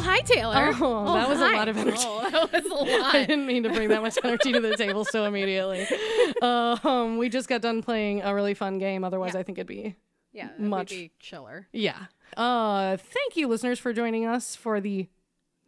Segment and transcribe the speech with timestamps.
[0.00, 0.72] Oh, hi, Taylor.
[0.80, 1.96] Oh, that was a lot of energy.
[2.00, 3.14] Oh, that was a I lot.
[3.14, 5.86] I didn't mean to bring that much energy to the table so immediately.
[6.42, 9.04] Um, we just got done playing a really fun game.
[9.04, 9.40] Otherwise, Yeah.
[9.40, 9.94] I think it'd be
[10.32, 10.88] yeah, much.
[10.90, 11.68] be chiller.
[11.72, 12.06] yeah.
[12.36, 15.08] Uh, thank you, listeners, for joining us for the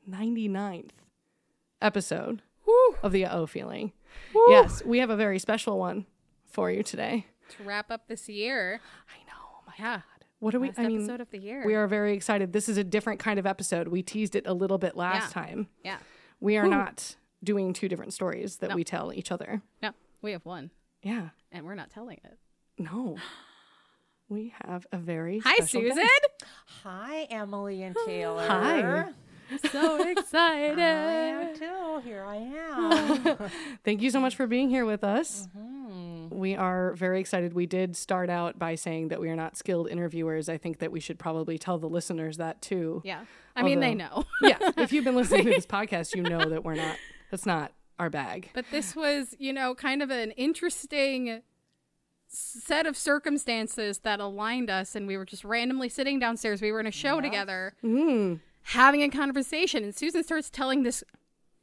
[0.09, 0.91] 99th
[1.83, 2.41] episode
[3.03, 3.93] of the O feeling.
[4.49, 6.07] Yes, we have a very special one
[6.47, 7.27] for you today.
[7.59, 8.81] To wrap up this year.
[9.11, 9.39] I know.
[9.43, 10.01] Oh my Yeah.
[10.43, 10.69] What are we?
[10.69, 11.63] Last I mean, episode of the year.
[11.65, 12.53] we are very excited.
[12.53, 13.87] This is a different kind of episode.
[13.87, 15.43] We teased it a little bit last Yeah.
[15.43, 15.69] time.
[15.85, 15.99] Yeah.
[16.41, 18.75] We are not doing two different stories that No.
[18.75, 19.63] we tell each other.
[19.81, 20.71] No, we have one,
[21.01, 21.29] Yeah.
[21.53, 22.39] and we're not telling it.
[22.77, 23.19] No.
[24.29, 25.97] We have a very Hi, special Susan.
[25.99, 26.45] guest.
[26.83, 28.45] Hi, Emily and Taylor.
[28.49, 29.09] Hi.
[29.71, 30.79] so excited.
[30.81, 32.01] I am too.
[32.03, 33.37] Here I am.
[33.85, 35.47] Thank you so much for being here with us.
[35.57, 36.12] Mm-hmm.
[36.35, 37.53] We are very excited.
[37.55, 40.49] We did start out by saying that we are not skilled interviewers.
[40.49, 43.03] I think that we should probably tell the listeners that too.
[43.05, 43.25] Yeah.
[43.55, 44.25] I mean, they know.
[44.43, 44.57] yeah.
[44.79, 46.97] If you've been listening to this podcast, you know that we're not,
[47.31, 48.51] that's not our bag.
[48.55, 51.43] But this was, you know, kind of an interesting
[52.29, 56.63] set of circumstances that aligned us, and we were just randomly sitting downstairs.
[56.63, 58.41] We were in a show together, Mm.
[58.63, 61.05] having a conversation, and Susan starts telling this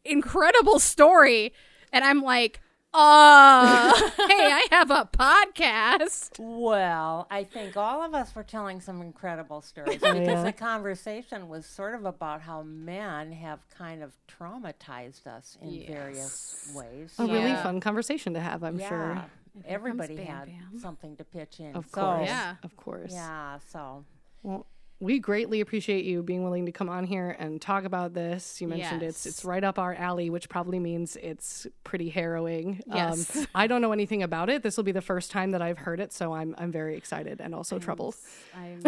[0.05, 1.53] incredible story,
[1.91, 2.61] and I'm like,
[2.93, 3.93] uh,
[4.27, 6.39] hey, I have a podcast.
[6.39, 10.43] well, I think all of us were telling some incredible stories because Yeah.
[10.43, 16.71] the conversation was sort of about how men have kind of traumatized us in various
[16.75, 17.13] ways.
[17.19, 19.13] A really fun conversation to have, I'm sure.
[19.15, 19.23] Yeah.
[19.67, 20.79] Everybody Bam had Bam.
[20.79, 21.75] something to pitch in.
[21.75, 22.27] Of So, course.
[22.27, 22.55] Yeah.
[22.63, 23.11] Of course.
[23.13, 24.05] Yeah, so
[24.43, 24.65] Well,
[25.01, 28.59] we greatly appreciate you being willing to come on here and talk about this.
[28.59, 29.33] You mentioned it's Yes.
[29.37, 32.81] it's right up our alley, which probably means it's pretty harrowing.
[32.85, 33.35] Yes.
[33.35, 34.61] Um, I don't know anything about it.
[34.61, 37.39] This will be the first time that I've heard it, so I'm I'm very excited
[37.39, 38.15] and also troubled.
[38.55, 38.81] I'm,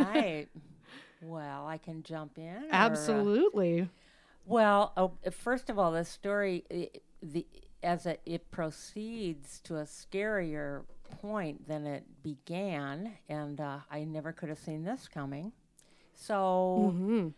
[0.00, 0.48] all right.
[1.22, 2.44] well, I can jump in.
[2.48, 3.88] or, uh, Absolutely.
[4.44, 6.90] Well, oh, first of all, the story, i-
[7.22, 7.46] the
[7.84, 10.82] as it, it proceeds to a scarier
[11.20, 15.52] point than it began, and uh, I never could have seen this coming.
[16.26, 17.28] So, hmm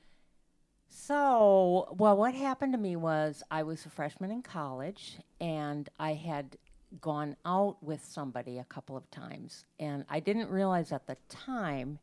[0.88, 6.14] so well, what happened to me was I was a freshman in college, and I
[6.14, 6.56] had
[7.00, 11.98] gone out with somebody a couple of times, and I didn't realize at the time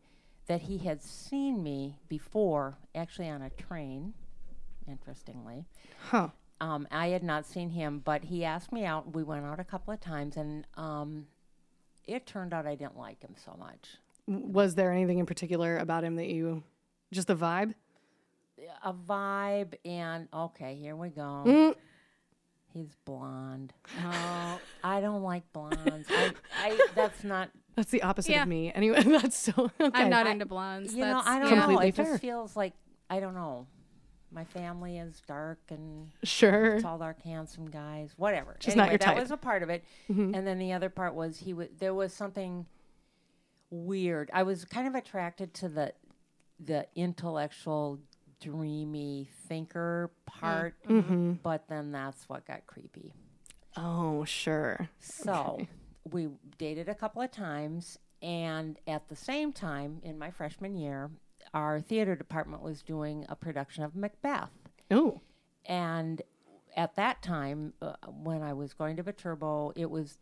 [0.48, 4.14] that he had seen me before, actually on a train.
[4.88, 5.66] Interestingly,
[6.10, 6.30] Huh.
[6.60, 9.16] um, I had not seen him, but he asked me out.
[9.16, 11.28] We went out a couple of times, and um,
[12.06, 13.98] it turned out I didn't like him so much.
[14.28, 16.64] Was there anything in particular about him that you
[17.12, 17.74] just the vibe?
[18.84, 21.44] A vibe, and okay, here we go.
[21.46, 21.76] Mm.
[22.74, 23.74] He's blonde.
[24.06, 26.08] Oh, I don't like blondes.
[26.10, 26.32] I,
[26.64, 27.50] I, that's not.
[27.76, 28.44] That's the opposite Yeah.
[28.44, 28.72] of me.
[28.74, 29.90] Anyway, that's so okay.
[29.94, 30.94] I'm not I- into blondes.
[30.94, 31.66] You know, I don't yeah.
[31.66, 31.80] know.
[31.80, 32.06] It fair.
[32.06, 32.74] just feels like
[33.10, 33.68] I don't know.
[34.34, 36.80] My family is dark and sure.
[36.80, 38.14] tall, dark, handsome guys.
[38.16, 38.56] Whatever.
[38.60, 40.34] Just not anyway, your that was a part of it, Mhm.
[40.38, 42.66] and then the other part was he was there was something
[43.70, 44.30] weird.
[44.34, 45.94] I was kind of attracted to the
[46.64, 48.00] the intellectual,
[48.40, 53.14] dreamy thinker part, hmm but then that's what got creepy.
[53.78, 54.90] Oh, sure.
[55.00, 55.68] So Okay.
[56.12, 61.10] we dated a couple of times, and at the same time, in my freshman year,
[61.54, 64.52] our theater department was doing a production of Macbeth.
[64.92, 65.22] Oh,
[65.66, 66.22] And
[66.76, 70.18] at that time, uh, when I was going to Viterbo, it was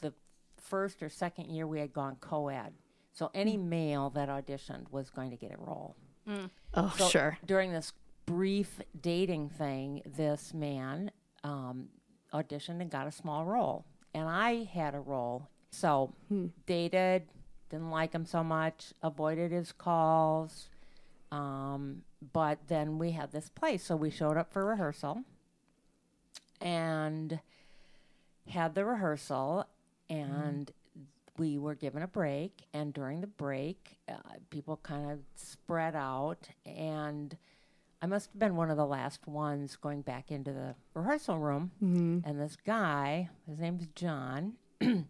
[0.00, 0.12] the
[0.56, 2.72] first or second year we had gone co ed.
[3.16, 5.96] So any male that auditioned was going to get a role.
[6.74, 7.38] oh, So sure.
[7.46, 7.94] During this
[8.26, 11.10] brief dating thing, this man
[11.42, 11.88] um,
[12.34, 15.48] auditioned and got a small role, and I had a role.
[15.70, 16.12] So
[16.66, 17.22] dated,
[17.70, 20.68] didn't like him so much, avoided his calls.
[21.32, 22.02] Um,
[22.34, 25.22] but then we had this play, so we showed up for rehearsal
[26.60, 27.40] and
[28.48, 29.66] had the rehearsal,
[30.10, 30.70] and
[31.38, 32.64] we were given a break.
[32.72, 34.14] And during the break, uh,
[34.50, 37.36] people kind of spread out, and
[38.02, 41.70] I must have been one of the last ones going back into the rehearsal room.
[41.80, 44.54] hmm And this guy, his name's John,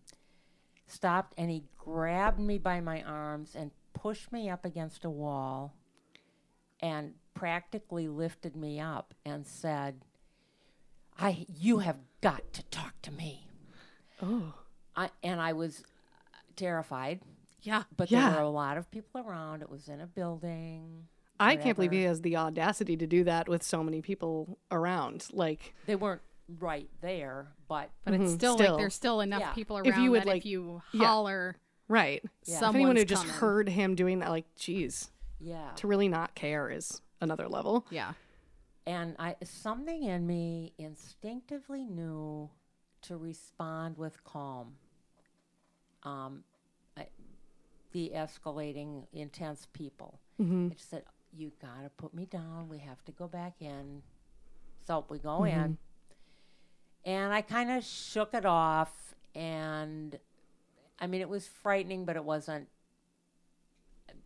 [0.87, 5.75] stopped and he grabbed me by my arms and pushed me up against a wall
[6.81, 10.03] and practically lifted me up and said,
[11.19, 13.49] I you have got to talk to me.
[14.23, 14.55] Oh,
[14.95, 15.83] I, and I was
[16.57, 17.21] terrified,
[17.63, 17.85] Yeah.
[17.97, 18.31] but Yeah.
[18.31, 19.63] there were a lot of people around.
[19.63, 21.09] It was in a building.
[21.39, 25.29] I can't believe he has the audacity to do that with so many people around.
[25.33, 26.23] Like, They weren't
[26.59, 28.35] right there, but But it's Mhm.
[28.37, 28.73] still, Still.
[28.73, 29.53] like there's still enough Yeah.
[29.53, 31.05] people around If you would, that like- if you yeah.
[31.07, 31.57] holler,
[31.89, 32.25] right.
[32.45, 32.57] Yeah.
[32.69, 33.37] If anyone who just coming.
[33.39, 35.73] heard him doing that, like, geez, yeah.
[35.77, 37.87] to really not care is another level.
[37.91, 38.15] Yeah.
[38.89, 42.51] and I something in me instinctively knew
[43.03, 44.77] to respond with calm.
[46.07, 46.45] Um,
[46.97, 47.07] I,
[47.93, 50.21] the escalating, intense people.
[50.71, 51.03] I just said,
[51.37, 52.69] "You gotta put me down.
[52.69, 54.03] We have to go back in."
[54.87, 55.79] So we go in,
[57.05, 60.19] and I kind of shook it off, and
[61.01, 62.69] I mean, it was frightening, but it wasn't.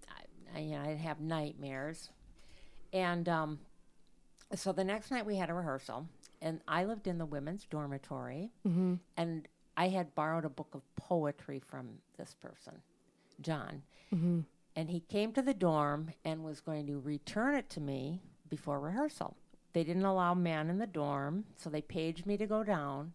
[0.08, 2.10] I, I, you know, I'd have nightmares,
[2.92, 3.60] and um,
[4.54, 6.08] so the next night we had a rehearsal,
[6.42, 8.50] and I lived in the women's dormitory,
[9.16, 9.48] and
[9.80, 11.88] I had borrowed a book of poetry from
[12.18, 12.74] this person,
[13.40, 13.80] John,
[14.14, 14.40] mm-hmm.
[14.76, 18.78] and he came to the dorm and was going to return it to me before
[18.78, 19.38] rehearsal.
[19.72, 23.14] They didn't allow men in the dorm, so they paged me to go down.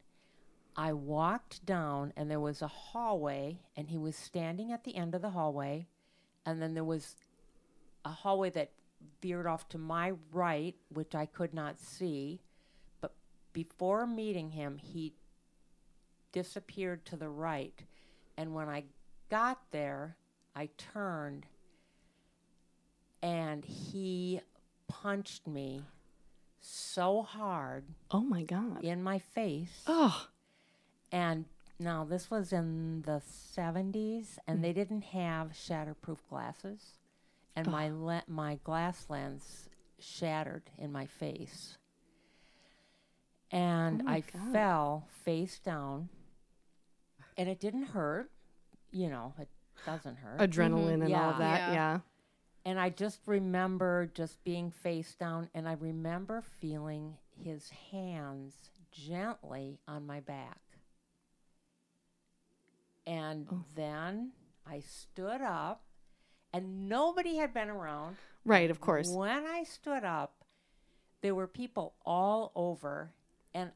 [0.76, 5.14] I walked down, and there was a hallway, and he was standing at the end
[5.14, 5.86] of the hallway,
[6.48, 7.16] and then there was
[8.06, 8.72] a hallway that
[9.22, 12.42] veered off to my right, which I could not see.
[13.02, 13.14] But
[13.54, 15.14] before meeting him, he
[16.36, 17.82] disappeared to the right.
[18.38, 18.84] And when I
[19.32, 20.18] got there,
[20.54, 21.46] I turned
[23.24, 24.42] and he
[24.90, 25.82] punched me
[26.60, 28.84] so hard Oh my god.
[28.84, 29.84] in my face.
[29.88, 30.28] Oh,
[31.12, 31.46] And
[31.80, 33.22] now this was in the
[33.58, 34.62] 70s, and mm.
[34.62, 36.82] they didn't have shatterproof glasses.
[37.56, 41.78] And my le- my glass lens shattered in my face.
[43.52, 44.52] And Oh my I God.
[44.52, 46.10] fell face down.
[47.38, 48.32] And it didn't hurt.
[48.92, 49.50] You know, it
[49.86, 50.40] doesn't hurt.
[50.40, 51.38] adrenaline and all of Yeah.
[51.40, 51.60] that.
[51.60, 51.74] Yeah.
[51.74, 52.00] Yeah.
[52.68, 59.80] And I just remember just being face down, and I remember feeling his hands gently
[59.88, 60.60] on my back.
[63.06, 63.64] And Oh.
[63.76, 64.32] then
[64.66, 65.84] I stood up,
[66.54, 68.18] and nobody had been around.
[68.44, 69.10] Right, of course.
[69.10, 70.44] When I stood up,
[71.22, 73.12] there were people all over,
[73.54, 73.72] and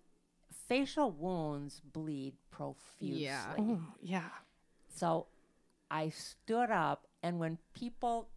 [0.69, 3.23] facial wounds bleed profusely.
[3.25, 3.43] Yeah.
[3.57, 4.29] Oh, yeah.
[4.95, 5.25] So
[5.91, 8.29] I stood up, and when people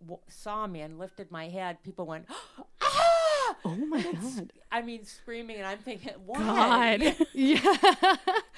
[0.00, 2.26] w- saw me and lifted my head, people went,
[2.80, 3.56] ah!
[3.64, 4.52] Oh my god.
[4.70, 6.38] I mean, screaming, and I'm thinking, what?
[6.38, 7.00] God.
[7.34, 7.58] yeah.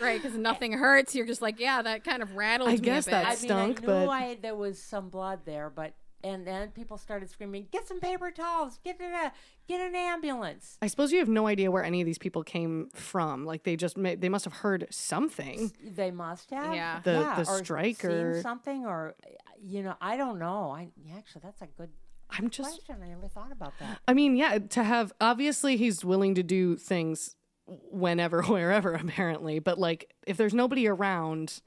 [0.00, 1.14] right, because nothing hurts.
[1.14, 3.17] You're just like, yeah, that kind of rattled I me guess a bit.
[3.17, 6.46] I that's- mean, I stunk, knew but- I, there was some blood there, but and
[6.46, 8.78] then people started screaming, "Get some paper towels!
[8.84, 9.32] Get in a
[9.69, 12.88] get an ambulance!" I suppose you have no idea where any of these people came
[12.94, 13.44] from.
[13.44, 15.72] Like they just ma- they must have heard something.
[15.82, 17.00] They must have, Yeah.
[17.02, 19.17] The- yeah, the or strike seen or- something, or
[19.62, 20.70] you know, I don't know.
[20.70, 21.90] I actually, that's a good
[22.31, 23.02] I'm just question.
[23.02, 23.99] I never thought about that.
[24.06, 27.34] I mean, yeah, to have obviously he's willing to do things
[27.67, 29.58] whenever, wherever, apparently.
[29.58, 31.61] But like, if there's nobody around,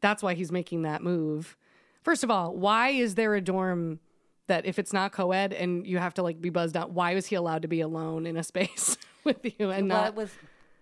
[0.00, 1.56] that's why he's making that move.
[2.02, 4.00] First of all, why is there a dorm
[4.46, 6.90] that if it's not co-ed and you have to like be buzzed out?
[6.90, 10.08] Why was he allowed to be alone in a space with you and well, not?
[10.08, 10.30] it was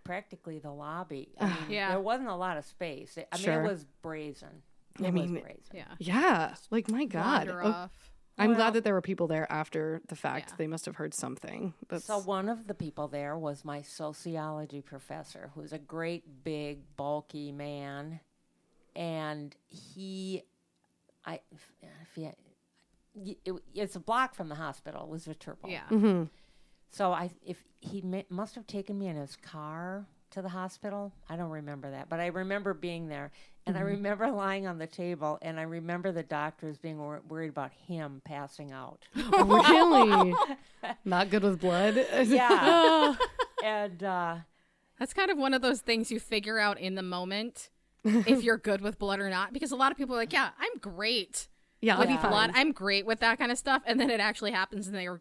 [0.05, 1.31] practically the lobby.
[1.41, 1.91] I mean, Yeah.
[1.91, 3.19] there wasn't a lot of space.
[3.33, 3.57] I Sure.
[3.57, 4.63] mean, it was brazen.
[5.01, 5.63] It I mean, was brazen.
[5.75, 5.85] yeah.
[5.99, 7.49] yeah, like my God.
[7.51, 7.89] Oh.
[8.39, 10.51] I'm Well- glad that there were people there after the fact.
[10.51, 10.55] Yeah.
[10.59, 11.75] They must have heard something.
[11.89, 16.81] That's So one of the people there was my sociology professor, who's a great big
[16.97, 18.21] bulky man,
[18.95, 20.43] and he,
[21.27, 22.33] I, if you,
[23.45, 25.03] it, it's a block from the hospital.
[25.05, 25.69] It was a Viterbo.
[25.69, 25.83] Yeah.
[25.91, 26.25] Mm-hmm.
[26.91, 31.13] So I, if he ma- must have taken me in his car to the hospital,
[31.29, 33.31] I don't remember that, but I remember being there,
[33.67, 37.51] and I remember lying on the table, and I remember the doctors being wor- worried
[37.51, 39.01] about him passing out.
[39.15, 40.35] really
[41.05, 42.07] not good with blood.
[42.27, 43.15] Yeah,
[43.65, 44.03] and.
[44.03, 44.37] uh
[44.99, 47.71] That's kind of one of those things you figure out in the moment
[48.27, 49.53] if you're good with blood or not.
[49.53, 51.49] Because a lot of people are like, yeah, I'm great
[51.83, 52.51] yeah, with be blood.
[52.55, 53.83] I'm great with that kind of stuff.
[53.87, 55.21] And then it actually happens and they are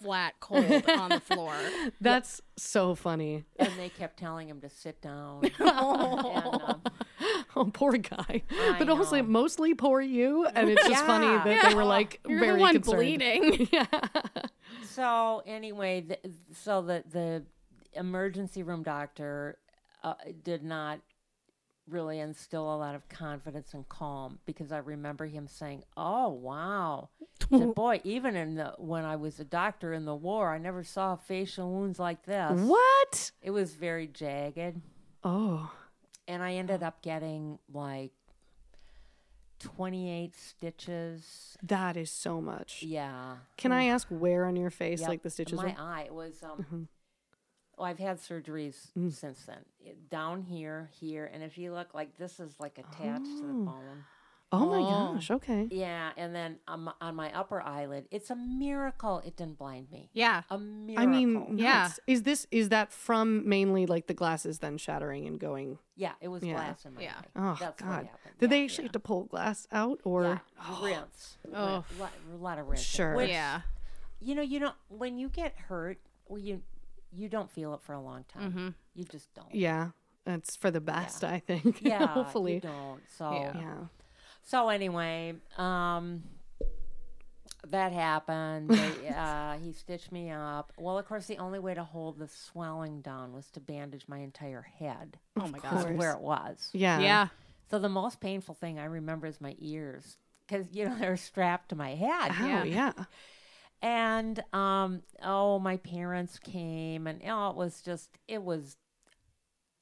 [0.00, 1.54] flat cold on the floor.
[2.00, 3.44] That's so funny.
[3.58, 5.42] and they kept telling him to sit down.
[5.58, 6.82] and, um,
[7.56, 8.42] Oh, poor guy.
[8.50, 10.46] I but also mostly poor you.
[10.46, 11.42] And it's just funny Yeah.
[11.44, 12.96] that they were like You're very the one concerned.
[12.96, 13.68] bleeding.
[14.88, 16.18] so anyway, the,
[16.54, 17.44] so the the
[17.94, 19.58] emergency room doctor
[20.04, 21.00] uh, did not
[21.90, 27.08] really instill a lot of confidence and calm because I remember him saying, "Oh wow."
[27.50, 30.84] Said, Boy, even in the when I was a doctor in the war, I never
[30.84, 32.60] saw facial wounds like this.
[32.60, 33.30] What?
[33.42, 34.80] It was very jagged.
[35.24, 35.70] Oh.
[36.28, 38.12] and I ended up getting like
[39.60, 41.56] 28 stitches.
[41.62, 42.82] That is so much.
[42.82, 43.36] Yeah.
[43.56, 45.08] Can I ask where on your face Yep.
[45.08, 45.74] like the stitches My were?
[45.78, 46.82] eye it was um Mm-hmm.
[47.78, 49.12] Oh, I've had surgeries Mm.
[49.12, 49.64] since then.
[49.80, 53.52] It- down here, here, and if you look like this is like attached to the
[53.52, 53.64] Oh.
[53.64, 54.04] bone.
[54.50, 55.12] Oh my Oh.
[55.12, 55.30] gosh.
[55.30, 55.68] Okay.
[55.70, 59.90] Yeah, and then on my, on my upper eyelid, it's a miracle it didn't blind
[59.90, 60.08] me.
[60.14, 60.42] Yeah.
[60.48, 61.02] A miracle.
[61.02, 61.82] I mean, Yeah.
[61.82, 62.00] nuts.
[62.06, 65.78] Is this is that from mainly like the glasses then shattering and going?
[65.96, 66.54] yeah, it was Yeah.
[66.54, 67.18] glass in my Yeah.
[67.18, 67.24] eye.
[67.36, 68.06] Oh That's what God.
[68.06, 68.38] happened.
[68.38, 70.22] Did Yeah, they actually have to pull glass out or?
[70.22, 70.38] Yeah,
[70.82, 71.36] rinse.
[71.52, 71.84] Oh.
[71.90, 72.84] Rin- lot, a lot of rinsing.
[72.84, 73.16] Sure.
[73.16, 73.62] Which, yeah.
[74.20, 76.62] You know, you don't when you get hurt, well, you
[77.12, 78.50] you don't feel it for a long time.
[78.50, 78.68] Mm-hmm.
[78.94, 79.54] You just don't.
[79.54, 79.88] Yeah,
[80.26, 81.80] it's for the best, I think.
[81.82, 82.54] Yeah, hopefully.
[82.54, 83.00] you don't.
[83.16, 83.52] So Yeah.
[83.58, 83.74] Yeah.
[84.42, 86.22] so anyway, um,
[87.68, 88.70] that happened.
[88.70, 90.72] They, uh, he stitched me up.
[90.78, 94.18] Well, of course, the only way to hold the swelling down was to bandage my
[94.18, 95.18] entire head.
[95.38, 95.96] Oh my Of god.
[95.96, 96.70] Where it was.
[96.72, 97.00] Yeah.
[97.00, 97.28] Yeah.
[97.70, 101.70] So the most painful thing I remember is my ears because you know they're strapped
[101.70, 102.32] to my head.
[102.40, 102.64] Oh Yeah.
[102.64, 102.92] yeah.
[103.80, 108.76] And um, oh, my parents came, and oh, it was just it was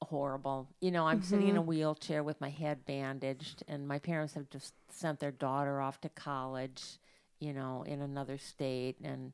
[0.01, 0.67] horrible.
[0.81, 4.49] You know, I'm sitting in a wheelchair with my head bandaged, and my parents have
[4.49, 6.99] just sent their daughter off to college.
[7.39, 9.33] You know, in another state, and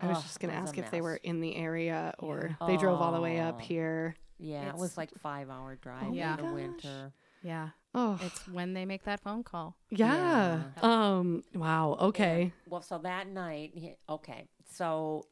[0.00, 3.00] I was ugh, just gonna ask if they were in the area or they drove
[3.00, 3.64] all the way up Oh.
[3.64, 4.16] here.
[4.38, 6.30] Yeah, it was like five hour drive Yeah.
[6.32, 6.54] in the gosh.
[6.54, 7.12] winter.
[7.42, 7.68] Yeah.
[7.94, 9.76] Oh It's when they make that phone call.
[9.90, 10.62] yeah.
[10.82, 11.42] Um.
[11.54, 11.96] Wow.
[12.00, 12.42] Okay.
[12.42, 15.24] And- well, so that night, okay, so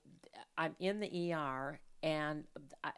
[0.57, 2.45] I'm in the ER, and
[2.83, 2.91] I,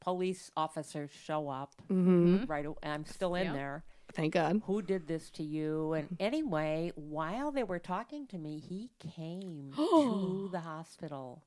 [0.00, 2.66] police officers show up hmm right.
[2.66, 3.52] aw- I'm still in Yeah.
[3.52, 3.84] there.
[4.12, 4.60] Thank God.
[4.66, 5.94] Who did this to you?
[5.94, 11.42] And anyway, while they were talking to me, he came to the hospital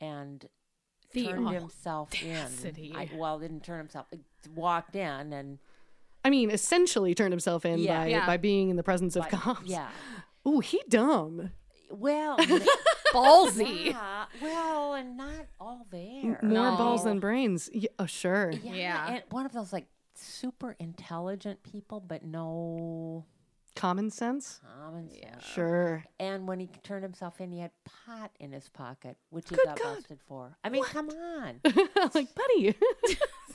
[0.00, 0.44] and
[1.12, 2.48] The turned himself in.
[2.96, 4.06] I, well, didn't turn himself.
[4.12, 4.16] uh,
[4.56, 5.58] Walked in and
[6.24, 7.98] I mean, essentially turned himself in Yeah.
[8.00, 8.26] by Yeah.
[8.26, 9.66] by being in the presence of but- cops.
[9.66, 9.88] yeah.
[10.48, 11.50] Ooh, he dumb.
[11.90, 12.36] Well,
[13.12, 13.86] Ballsy.
[13.90, 16.22] yeah, well, and not all there.
[16.24, 16.76] More No.
[16.76, 17.70] balls than brains.
[17.72, 18.50] Yeah, uh, oh, sure.
[18.50, 19.06] Yeah, Yeah.
[19.14, 23.24] and one of those like super intelligent people, but no
[23.76, 24.60] Common sense.
[24.82, 25.44] common sense.
[25.44, 26.04] Sure.
[26.20, 29.64] And when he turned himself in, he had pot in his pocket, which he Good
[29.66, 29.96] got God.
[29.96, 30.56] busted for.
[30.64, 31.60] I mean, come on.
[32.14, 32.74] like, buddy.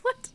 [0.02, 0.30] what?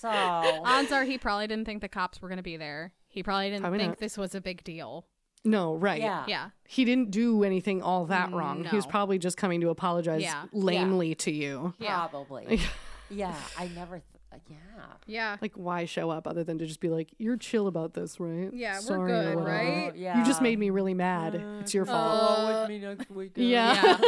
[0.00, 2.92] So Odds are he probably didn't think the cops were going to be there.
[3.08, 3.98] He probably didn't Probably think not.
[3.98, 5.06] this was a big deal.
[5.44, 6.00] No, right.
[6.00, 6.50] yeah, Yeah.
[6.66, 8.64] He didn't do anything all that wrong.
[8.64, 8.90] He was No.
[8.90, 10.44] probably just coming to apologize Yeah.
[10.52, 11.74] lamely to you.
[11.78, 12.06] Yeah.
[12.08, 12.60] probably.
[13.10, 14.00] yeah, I never.
[14.00, 14.56] Th- uh, yeah.
[15.06, 15.36] Yeah.
[15.40, 18.50] Like, why show up other than to just be like, you're chill about this, right?
[18.52, 19.50] Yeah, we're Sorry or good, whatever.
[19.50, 19.90] right?
[19.92, 20.18] Oh, yeah.
[20.18, 21.34] You just made me really mad.
[21.60, 22.20] it's your uh, fault.
[22.20, 23.46] Oh, oh with me next weekend.
[23.46, 24.00] Uh, yeah.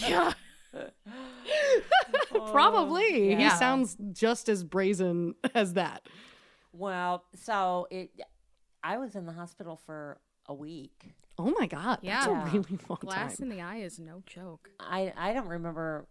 [0.00, 0.32] Yeah.
[2.50, 3.34] Probably.
[3.36, 6.08] He sounds just as brazen as that.
[6.72, 8.10] Well, so it.
[8.82, 11.14] I was in the hospital for a week.
[11.38, 11.98] Oh my God.
[12.02, 13.50] That's a really long Glass time.
[13.50, 14.70] in the eye is no joke.
[14.78, 16.06] I I don't remember.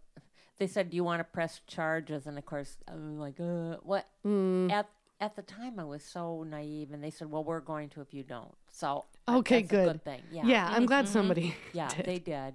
[0.58, 4.08] They said, "Do you want to press charges?" And of course, I'm like, "Uh, what?"
[4.26, 4.72] Mm.
[4.72, 4.90] At
[5.20, 8.14] at the time, I was so naive, and they said, "Well, we're going to if
[8.14, 9.92] you don't." So Okay, that's a good.
[9.94, 10.22] good thing.
[10.32, 11.56] Yeah, Yeah, I'm glad somebody.
[11.74, 12.06] yeah, did.
[12.06, 12.54] they did,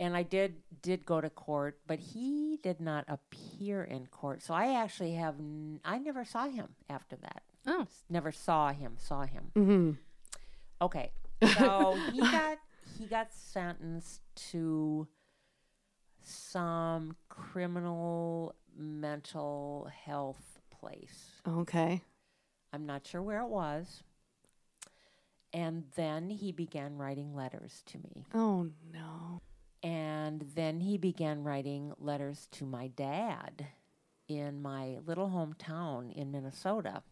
[0.00, 4.42] and I did did go to court, but he did not appear in court.
[4.42, 7.42] So I actually have n- I never saw him after that.
[7.66, 7.86] Oh.
[8.08, 8.94] Never saw him.
[8.98, 9.50] Saw him.
[9.54, 9.90] hmm
[10.82, 11.12] Okay.
[11.58, 12.58] So he got
[12.98, 15.06] he got sentenced to
[16.22, 21.40] some criminal mental health place.
[21.46, 22.02] Okay.
[22.72, 24.02] I'm not sure where it was.
[25.52, 28.24] And then he began writing letters to me.
[28.34, 29.40] Oh no.
[29.82, 33.66] And then he began writing letters to my dad
[34.28, 37.02] in my little hometown in Minnesota.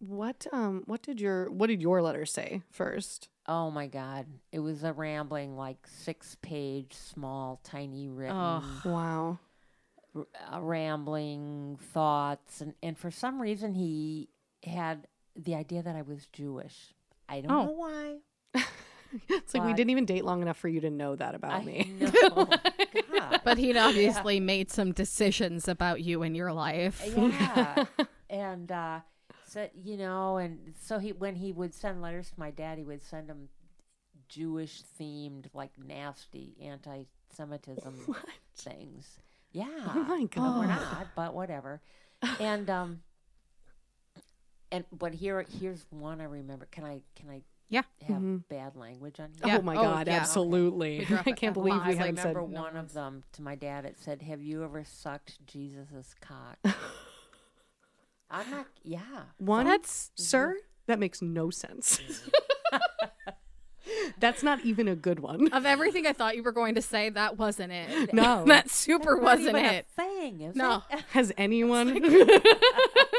[0.00, 3.28] What um what did your what did your letter say first?
[3.46, 4.26] Oh my God.
[4.52, 8.62] It was a rambling, like six page, small, tiny written, Ugh.
[8.84, 9.38] Wow.
[10.14, 12.60] r- uh, rambling thoughts.
[12.60, 14.28] And, and for some reason, he
[14.62, 16.92] had the idea that I was Jewish.
[17.28, 17.64] I don't Oh.
[17.64, 18.16] know why.
[19.28, 21.64] It's like we didn't even date long enough for you to know that about I
[21.64, 21.92] me.
[21.98, 22.48] know.
[23.18, 23.40] God.
[23.44, 27.02] But he'd obviously made some decisions about you in your life.
[27.16, 27.84] yeah.
[28.28, 29.00] and uh,
[29.46, 32.84] so you know, and so he when he would send letters to my dad, he
[32.84, 33.48] would send them
[34.28, 38.14] Jewish themed, like nasty anti-Semitism
[38.56, 39.18] things.
[39.52, 39.64] Yeah.
[39.86, 40.68] Oh my But we're god.
[40.68, 41.80] not, but whatever.
[42.38, 43.00] And um,
[44.70, 46.66] and but here here's one I remember.
[46.70, 47.82] Can I can I Yeah.
[48.06, 48.48] have Mhm.
[48.48, 49.46] bad language on here?
[49.46, 49.58] Yeah.
[49.58, 50.16] Oh my Oh, god, yeah.
[50.20, 51.00] absolutely.
[51.00, 51.86] We drop I can't a believe lot.
[51.86, 53.84] we I haven't said remember no one one's- of them to my dad.
[53.84, 56.58] It said, "Have you ever sucked Jesus's cock?"
[58.30, 58.66] I'm not.
[58.82, 59.00] Yeah.
[59.38, 60.56] one That's sir,
[60.86, 62.00] that makes no sense.
[64.18, 65.48] That's not even a good one.
[65.52, 67.08] of everything I thought you were going to say.
[67.08, 68.12] That wasn't it.
[68.12, 68.44] No.
[68.46, 69.86] that super Not wasn't even it.
[69.96, 70.82] A thing, is No.
[70.90, 71.04] it?
[71.12, 71.88] Has anyone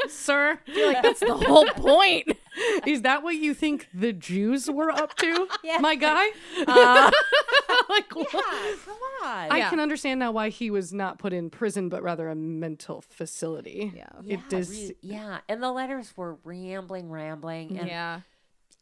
[0.08, 0.58] Sir?
[0.66, 2.28] I feel like that's the whole point.
[2.86, 5.78] Is that what you think the Jews were up to, Yeah.
[5.78, 6.26] my guy?
[6.66, 7.10] Uh,
[7.88, 8.28] like, what?
[8.34, 9.52] yeah, come on.
[9.52, 9.70] I Yeah.
[9.70, 13.92] can understand now why he was not put in prison, but rather a mental facility.
[13.94, 14.06] Yeah.
[14.22, 14.70] yeah, It does.
[14.70, 18.20] re- yeah, and the letters were rambling, rambling, and yeah.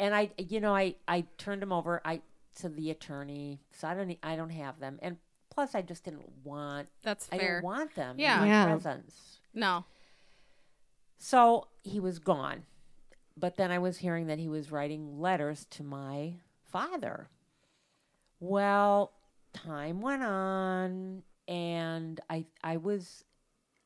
[0.00, 2.00] and I, you know, I I turned them over.
[2.04, 2.22] I
[2.60, 5.18] to the attorney, so I don't I don't have them, and
[5.50, 8.34] plus I just didn't want That's I didn't want them Yeah.
[8.36, 8.64] in my Yeah.
[8.64, 9.38] presence.
[9.54, 9.84] No.
[11.18, 12.62] So he was gone,
[13.38, 16.34] but then I was hearing that he was writing letters to my
[16.70, 17.28] father.
[18.40, 19.12] Well,
[19.52, 23.24] time went on, and I I was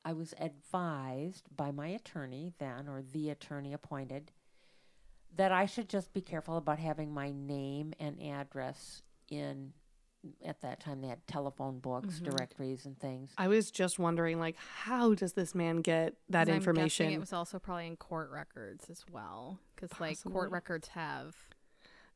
[0.04, 4.32] I was advised by my attorney then, or the attorney appointed,
[5.36, 9.72] that I should just be careful about having my name and address in.
[10.44, 13.32] At that time, they had telephone books, directories, and things.
[13.36, 17.06] I was just wondering, like, how does this man get that 'Cause I'm information?
[17.06, 21.34] guessing it was also probably in court records as well, because like court records have.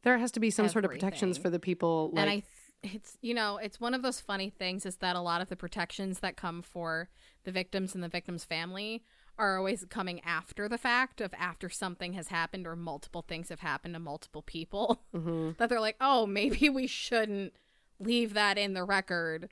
[0.02, 2.10] there has to be some sort of protections for the people.
[2.12, 5.16] Like, and I, th- it's you know, it's one of those funny things is that
[5.16, 7.08] a lot of the protections that come for
[7.42, 9.02] the victims and the victim's family
[9.36, 13.60] are always coming after the fact of after something has happened or multiple things have
[13.60, 15.02] happened to multiple people.
[15.12, 15.50] Mm-hmm.
[15.58, 17.52] that they're like, oh, maybe we shouldn't
[17.99, 19.50] leave that in the record.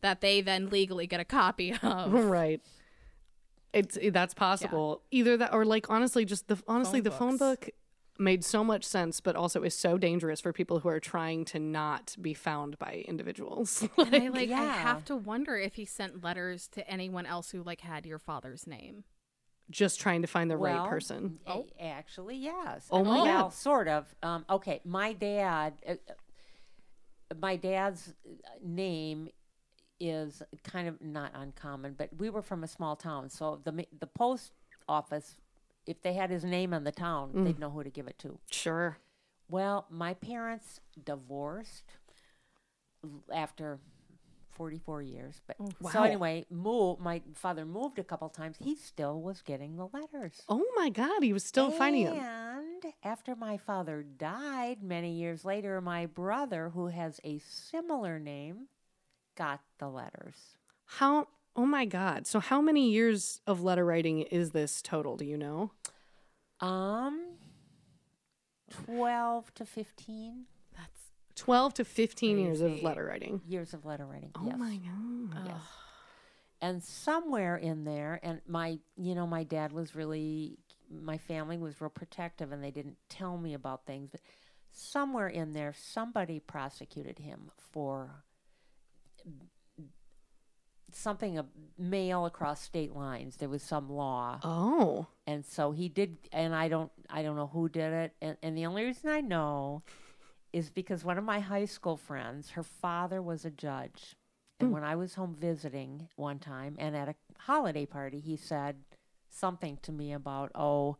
[0.00, 2.12] That they then legally get a copy of.
[2.12, 2.60] right.
[3.72, 5.02] It's it- that's possible.
[5.10, 7.70] Either that or like honestly, just the honestly Phone the phone book
[8.20, 11.58] made so much sense, but also is so dangerous for people who are trying to
[11.58, 13.86] not be found by individuals.
[13.98, 17.62] And I like I have to wonder if he sent letters to anyone else who
[17.62, 19.04] like had your father's name.
[19.70, 21.38] just trying to find the Well, right person.
[21.46, 21.66] Oh.
[21.80, 22.86] actually, yes.
[22.90, 23.52] Oh my well, God.
[23.52, 24.14] sort of.
[24.22, 25.94] Um, okay, my dad, uh,
[27.40, 28.32] my dad's uh,
[28.62, 29.28] name
[30.00, 34.06] is kind of not uncommon, but we were from a small town, so the the
[34.06, 34.52] post
[34.88, 35.36] office,
[35.86, 37.44] if they had his name on the town, Mm.
[37.44, 38.38] they'd know who to give it to.
[38.50, 38.98] Sure.
[39.50, 41.84] Well, my parents divorced
[43.32, 43.78] after
[44.58, 45.40] 44 years.
[45.46, 45.90] But oh, wow.
[45.90, 48.56] so anyway, move, my father moved a couple times.
[48.60, 50.42] He still was getting the letters.
[50.48, 52.16] Oh my God, he was still and finding them.
[52.18, 58.66] And after my father died many years later, my brother, who has a similar name,
[59.36, 60.56] got the letters.
[60.84, 61.28] How?
[61.56, 62.26] Oh my God!
[62.26, 65.16] So how many years of letter writing is this total?
[65.16, 65.72] Do you know?
[66.60, 67.34] Um,
[68.70, 70.46] twelve to fifteen.
[71.38, 72.42] 12 to 15 Crazy.
[72.42, 73.40] years of letter writing.
[73.46, 74.30] Years of letter writing.
[74.36, 74.56] Oh yes.
[74.58, 75.46] my God.
[75.46, 75.62] Yes.
[76.60, 80.58] And somewhere in there, and my, you know, my dad was really,
[80.90, 84.20] my family was real protective and they didn't tell me about things, but
[84.72, 88.24] somewhere in there, somebody prosecuted him for
[90.92, 91.44] something a
[91.76, 96.66] mail across state lines there was some law oh and so he did and i
[96.66, 99.82] don't i don't know who did it and, and the only reason i know
[100.58, 104.16] is because one of my high school friends, her father was a judge.
[104.60, 108.76] And when I was home visiting one time and at a holiday party, he said
[109.30, 110.96] something to me about, oh,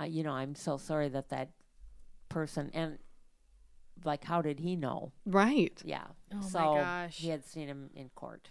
[0.00, 1.50] uh, you know, I'm so sorry that that
[2.30, 2.98] person, and
[4.04, 5.12] like, how did he know?
[5.26, 5.78] Right.
[5.84, 6.04] Yeah.
[6.32, 7.16] Oh my so gosh.
[7.18, 8.50] he had seen him in court.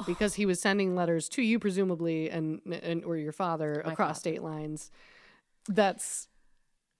[0.06, 4.08] Because he was sending letters to you, presumably, and, and or your father My across
[4.08, 4.20] father.
[4.20, 4.90] state lines.
[5.68, 6.28] That's.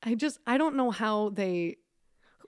[0.03, 0.38] I just.
[0.46, 1.79] I don't know how they.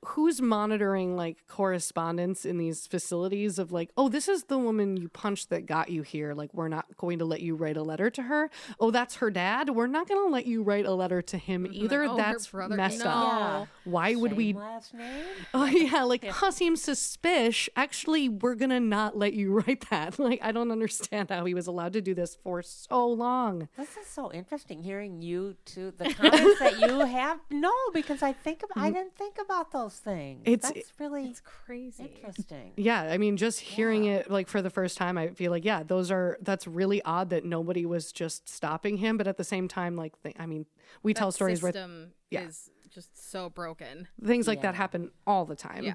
[0.07, 5.09] Who's monitoring like correspondence in these facilities of like, oh, this is the woman you
[5.09, 6.33] punched that got you here.
[6.35, 8.51] Like, we're not going to let you write a letter to her.
[8.79, 9.71] Oh, that's her dad.
[9.71, 12.05] We're not going to let you write a letter to him either.
[12.05, 13.11] oh, that's messed no.
[13.11, 13.41] up.
[13.41, 13.67] Yeah.
[13.85, 15.25] Why would we last name?
[15.55, 17.69] Oh yeah, like huh, seems suspicious.
[17.77, 20.19] Actually, we're gonna not let you write that.
[20.19, 23.69] Like, I don't understand how he was allowed to do this for so long.
[23.77, 27.41] This is so interesting hearing you to the comments that you have.
[27.51, 30.45] No, because I think about, I didn't think about those things.
[30.45, 30.53] Mm.
[30.53, 32.05] It's- That's really it's crazy.
[32.05, 32.73] interesting.
[32.77, 35.83] Yeah, I mean, just hearing it like for the first time, I feel like yeah,
[35.83, 39.17] those are that's really odd that nobody was just stopping him.
[39.17, 40.67] But at the same time, like, th- I mean,
[41.03, 42.43] we tell stories where system yeah.
[42.43, 44.09] is just so broken.
[44.25, 45.85] things like that happen all the time.
[45.85, 45.95] Yeah.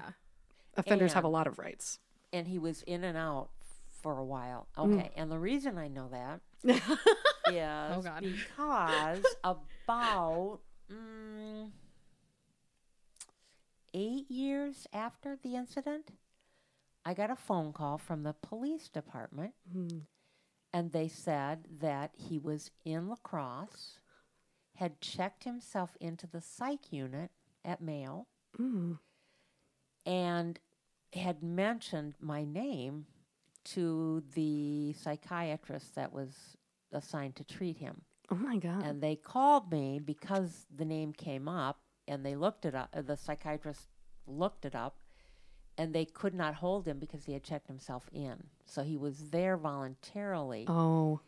[0.76, 1.98] offenders have a lot of rights.
[2.32, 3.50] And he was in and out
[4.02, 4.68] for a while.
[4.76, 4.94] Mm.
[4.98, 6.80] Okay, and the reason I know that is
[7.48, 8.22] Oh, God.
[8.22, 10.60] because about
[10.92, 11.70] mm,
[13.96, 16.10] eight years after the incident,
[17.04, 19.54] I got a phone call from the police department,
[20.72, 23.98] and they said that he was in La Crosse,
[24.76, 27.30] had checked himself into the psych unit
[27.64, 28.26] at Mayo,
[28.58, 28.98] Mm.
[30.04, 30.58] and
[31.12, 33.06] had mentioned my name
[33.64, 36.56] to the psychiatrist that was
[36.92, 38.02] assigned to treat him.
[38.30, 38.84] Oh my god.
[38.84, 42.90] And they called me because the name came up and they looked it up.
[42.94, 43.88] uh, The psychiatrist
[44.26, 44.96] looked it up
[45.78, 48.44] and they could not hold him because he had checked himself in.
[48.64, 50.64] So he was there voluntarily.
[50.68, 51.20] oh.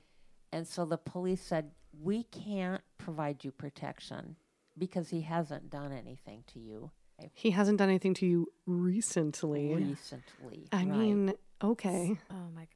[0.51, 4.37] And so the police said, We can't provide you protection
[4.79, 6.91] because he hasn't done anything to you
[7.35, 9.75] He hasn't done anything to you recently.
[9.75, 10.69] recently.
[10.73, 10.87] I Right.
[10.87, 12.17] mean, okay.
[12.31, 12.67] Oh my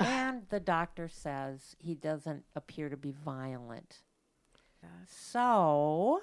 [0.00, 4.02] and the doctor says he doesn't appear to be violent.
[4.82, 4.90] god.
[5.08, 6.20] So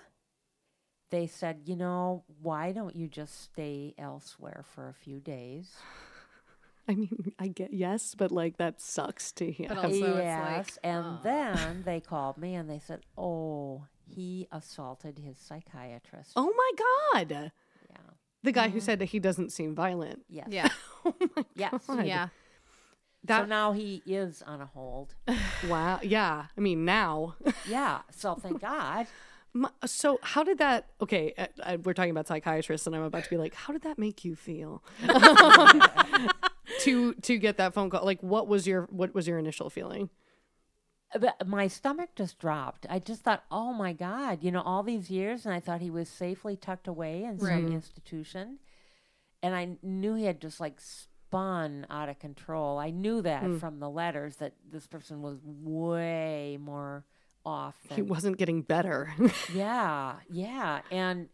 [1.11, 5.75] they said, you know, why don't you just stay elsewhere for a few days?
[6.87, 9.67] I mean, I get yes, but like that sucks to hear.
[9.69, 10.79] But also- it's like, yes.
[10.83, 11.17] and uh.
[11.23, 16.31] then they called me and they said, oh, he assaulted his psychiatrist.
[16.35, 16.71] oh my
[17.21, 17.51] god.
[17.89, 17.97] Yeah.
[18.43, 20.23] The guy who said that he doesn't seem violent.
[20.29, 20.47] Yes.
[20.49, 20.69] Yeah.
[21.03, 21.83] Oh my Yes.
[21.87, 22.05] God.
[22.05, 22.27] yeah.
[23.27, 25.15] so now he is on a hold.
[25.67, 25.99] wow.
[26.03, 26.45] Yeah.
[26.55, 27.35] I mean, now.
[27.67, 28.01] yeah.
[28.11, 29.07] So thank God.
[29.53, 30.89] My- So how did that?
[31.01, 33.81] Okay, uh, uh, we're talking about psychiatrists, and I'm about to be like, how did
[33.83, 34.83] that make you feel?
[36.81, 40.09] to to get that phone call, like, what was your what was your initial feeling?
[41.19, 42.85] But my stomach just dropped.
[42.89, 45.89] I just thought, oh my God, you know, all these years, and I thought he
[45.89, 47.63] was safely tucked away in some Right.
[47.73, 48.59] institution.
[49.43, 52.77] And I knew he had just like spun out of control.
[52.77, 53.57] I knew that Hmm.
[53.57, 57.03] from the letters that this person was way more
[57.45, 57.75] off.
[57.89, 59.13] He wasn't getting better.
[59.53, 60.81] yeah, yeah.
[60.91, 61.29] And,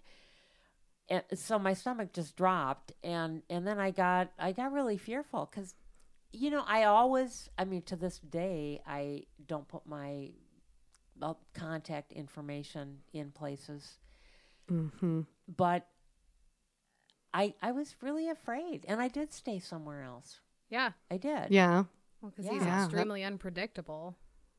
[1.09, 2.93] and so my stomach just dropped.
[3.03, 5.75] And, and then I got, I got really fearful because
[6.33, 10.31] you know, I always, I mean, to this day, I don't put my
[11.21, 13.97] uh, contact information in places,
[14.67, 15.87] hmm but
[17.33, 20.41] I I was really afraid, and I did stay somewhere else.
[20.69, 20.91] Yeah.
[21.09, 21.47] I did.
[21.49, 21.85] Yeah,
[22.21, 22.51] Well, Because Yeah.
[22.53, 24.17] he's Yeah, extremely unpredictable.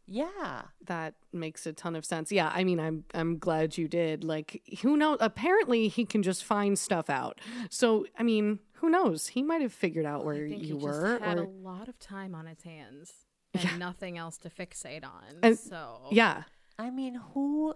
[0.08, 0.62] Yeah.
[0.86, 2.32] that makes a ton of sense.
[2.32, 4.24] Yeah, I mean, I'm I'm glad you did.
[4.24, 5.18] Like, who knows?
[5.20, 7.40] Apparently, he can just find stuff out.
[7.70, 9.28] So, I mean, who knows?
[9.28, 11.10] He might have figured out where I think you he were.
[11.18, 13.12] just had or- a lot of time on his hands
[13.54, 13.76] and Yeah.
[13.76, 15.40] nothing else to fixate on.
[15.42, 16.44] And- so yeah,
[16.78, 17.74] I mean, who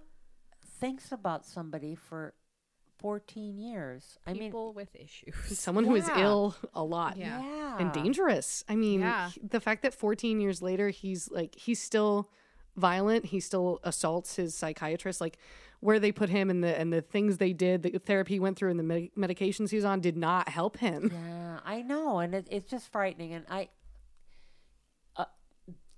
[0.80, 2.34] thinks about somebody for
[3.02, 4.18] 14 years?
[4.26, 5.34] I mean, people with issues.
[5.58, 7.16] someone who is ill a lot.
[7.18, 7.40] Yeah.
[7.42, 7.78] yeah.
[7.78, 8.64] and dangerous.
[8.68, 9.30] I mean, Yeah.
[9.42, 12.30] the fact that 14 years later he's like he's still
[12.76, 15.36] violent, he still assaults his psychiatrist like
[15.80, 18.56] where they put him and the and the things they did, the therapy he went
[18.56, 21.10] through and the med- medications he was on did not help him.
[21.12, 23.32] Yeah, I know, and it, it's just frightening.
[23.34, 23.68] And I,
[25.16, 25.24] uh,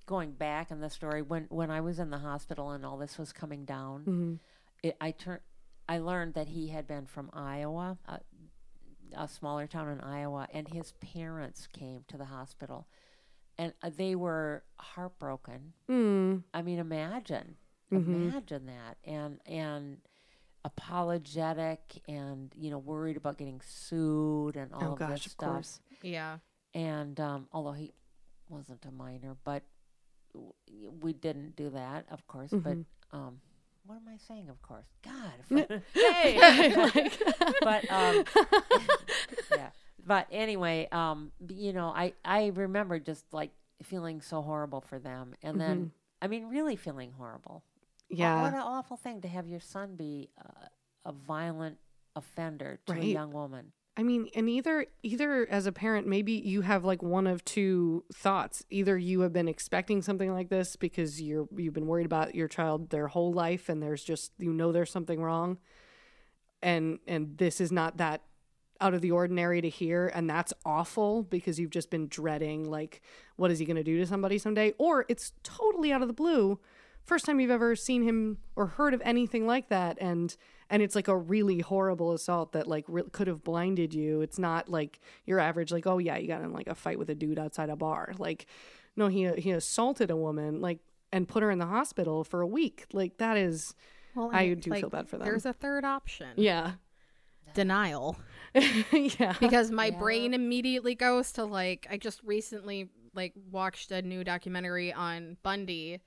[0.07, 3.19] going back in the story, when when I was in the hospital and all this
[3.19, 4.38] was coming down, Mhm.
[4.83, 5.40] it, I turned,
[5.88, 8.20] I learned that he had been from Iowa, a,
[9.16, 12.87] a smaller town in Iowa, and his parents came to the hospital,
[13.59, 15.73] and uh, they were heartbroken.
[15.90, 16.42] Mm.
[16.55, 17.57] I mean, imagine,
[17.92, 18.07] Mhm.
[18.09, 19.99] imagine that, and and
[20.64, 25.33] apologetic, and you know, worried about getting sued and all Oh of gosh, this of
[25.33, 25.51] stuff.
[25.51, 25.81] course.
[26.03, 26.38] yeah.
[26.75, 27.92] And um, although he
[28.49, 29.62] wasn't a minor, but
[30.33, 30.53] w-
[31.01, 32.51] we didn't do that, of course.
[32.51, 32.62] Mhm.
[33.11, 33.40] But um,
[33.87, 34.49] what am I saying?
[34.49, 35.83] Of course, God.
[35.94, 36.38] hey,
[37.62, 38.25] but um,
[39.51, 39.70] yeah.
[40.07, 43.51] But anyway, um, you know, I I remember just like
[43.83, 45.92] feeling so horrible for them, and then
[46.23, 47.62] I mean, really feeling horrible.
[48.09, 48.42] Yeah.
[48.42, 50.66] what an awful thing to have your son be uh,
[51.07, 51.79] a violent
[52.14, 53.73] offender to a young woman.
[53.97, 58.05] I mean, and either either as a parent, maybe you have like one of two
[58.13, 58.65] thoughts.
[58.69, 62.49] Either you have been expecting something like this because you're you've been worried about your
[62.49, 65.59] child their whole life, and there's just you know there's something wrong,
[66.61, 68.23] and and this is not that
[68.81, 73.01] out of the ordinary to hear, and that's awful because you've just been dreading like
[73.37, 76.15] what is he going to do to somebody someday, or it's totally out of the
[76.15, 76.59] blue.
[77.05, 80.37] First time you've ever seen him or heard of anything like that, and
[80.70, 84.20] and it's like a really horrible assault that like re- could have blinded you.
[84.22, 87.11] It's not like your average like oh yeah you got in like a fight with
[87.11, 88.12] a dude outside a bar.
[88.18, 88.46] Like
[88.96, 90.79] no he he assaulted a woman like
[91.12, 92.87] and put her in the hospital for a week.
[92.92, 93.74] Like that is
[94.14, 95.27] Well, I and, do feel bad for them.
[95.27, 96.29] There's a third option.
[96.37, 96.72] yeah
[97.55, 98.16] Denial.
[98.92, 99.98] yeah because my Yeah.
[99.98, 106.00] brain immediately goes to like I just recently like watched a new documentary on Bundy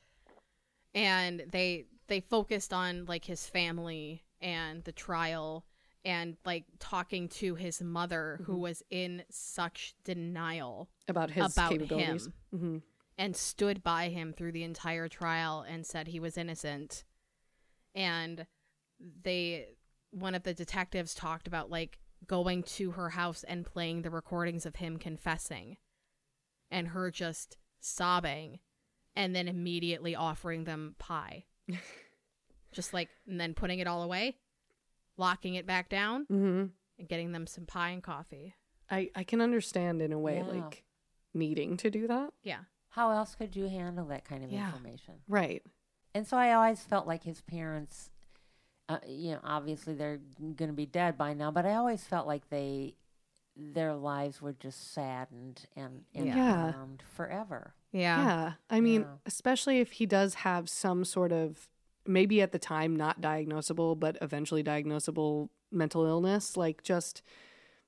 [0.93, 5.65] and they they focused on like his family and the trial
[6.05, 12.27] and like talking to his mother who was in such denial about his about capabilities.
[12.27, 12.77] him hmm
[13.17, 17.03] and stood by him through the entire trial and said he was innocent.
[17.95, 18.45] And
[19.23, 19.69] they
[20.11, 24.65] one of the detectives talked about like going to her house and playing the recordings
[24.65, 25.77] of him confessing
[26.71, 28.59] and her just sobbing
[29.15, 31.45] and then immediately offering them pie
[32.71, 34.37] Just like, and then putting it all away,
[35.17, 36.65] locking it back down, Mm-hmm.
[36.99, 38.53] and getting them some pie and coffee.
[38.89, 40.43] I I can understand in a way Yeah.
[40.61, 40.83] like
[41.33, 42.33] needing to do that.
[42.43, 42.59] Yeah.
[42.89, 44.67] How else could you handle that kind of Yeah.
[44.67, 45.15] information?
[45.27, 45.63] Right.
[46.13, 48.09] And so I always felt like his parents,
[48.89, 52.25] uh, you know, obviously they're going to be dead by now, but I always felt
[52.25, 52.95] like they,
[53.55, 56.71] their lives were just saddened and, and Yeah.
[56.71, 57.73] harmed forever.
[57.91, 58.23] Yeah.
[58.23, 58.53] Yeah.
[58.69, 59.15] I mean, Yeah.
[59.27, 61.69] especially if he does have some sort of
[62.07, 67.21] maybe at the time not diagnosable, but eventually diagnosable mental illness, like just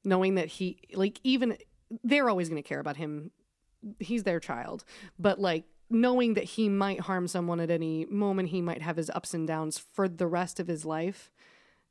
[0.03, 1.58] knowing that he like even
[2.03, 3.32] they're always going to care about him.
[3.99, 4.84] He's their child,
[5.17, 9.10] but like knowing that he might harm someone at any moment, he might have his
[9.10, 11.32] ups and downs for the rest of his life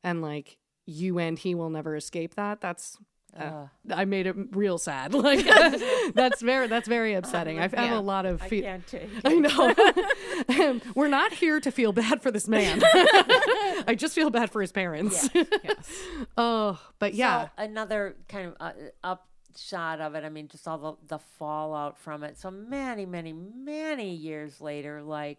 [0.04, 2.60] and like you and he will never escape that.
[2.60, 2.98] That's
[3.38, 5.14] uh, I made it real sad.
[5.18, 5.44] Like
[6.14, 7.59] that's very that's very upsetting.
[7.59, 10.81] I have a lot of I can't take I know.
[10.94, 12.81] We're not here to feel bad for this man.
[12.85, 15.29] I just feel bad for his parents.
[15.35, 15.92] Yes.
[16.37, 17.46] Oh, but yeah.
[17.46, 18.72] So another kind of uh,
[19.03, 20.24] upshot of it.
[20.24, 22.38] I mean, just all the, the fallout from it.
[22.38, 25.38] So many, many, many years later, like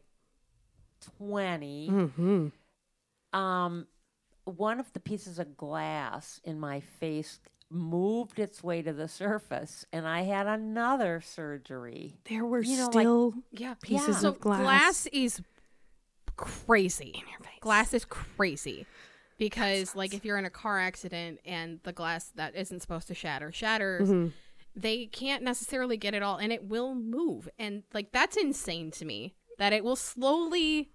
[1.18, 2.48] 20, hmm
[3.34, 3.88] um,
[4.46, 9.86] one of the pieces of glass in my face moved its way to the surface,
[9.94, 12.18] and I had another surgery.
[12.30, 13.76] There were You know, like- still Yeah.
[13.82, 14.62] pieces so of glass.
[14.62, 15.42] glass is
[16.36, 17.12] crazy.
[17.16, 17.60] In your face.
[17.60, 18.86] Glass is crazy.
[19.38, 23.14] Because like if you're in a car accident and the glass that isn't supposed to
[23.16, 24.30] shatter shatters, Mm-hmm.
[24.76, 27.48] they can't necessarily get it all and it will move.
[27.58, 29.36] And like that's insane to me.
[29.58, 30.92] That it will slowly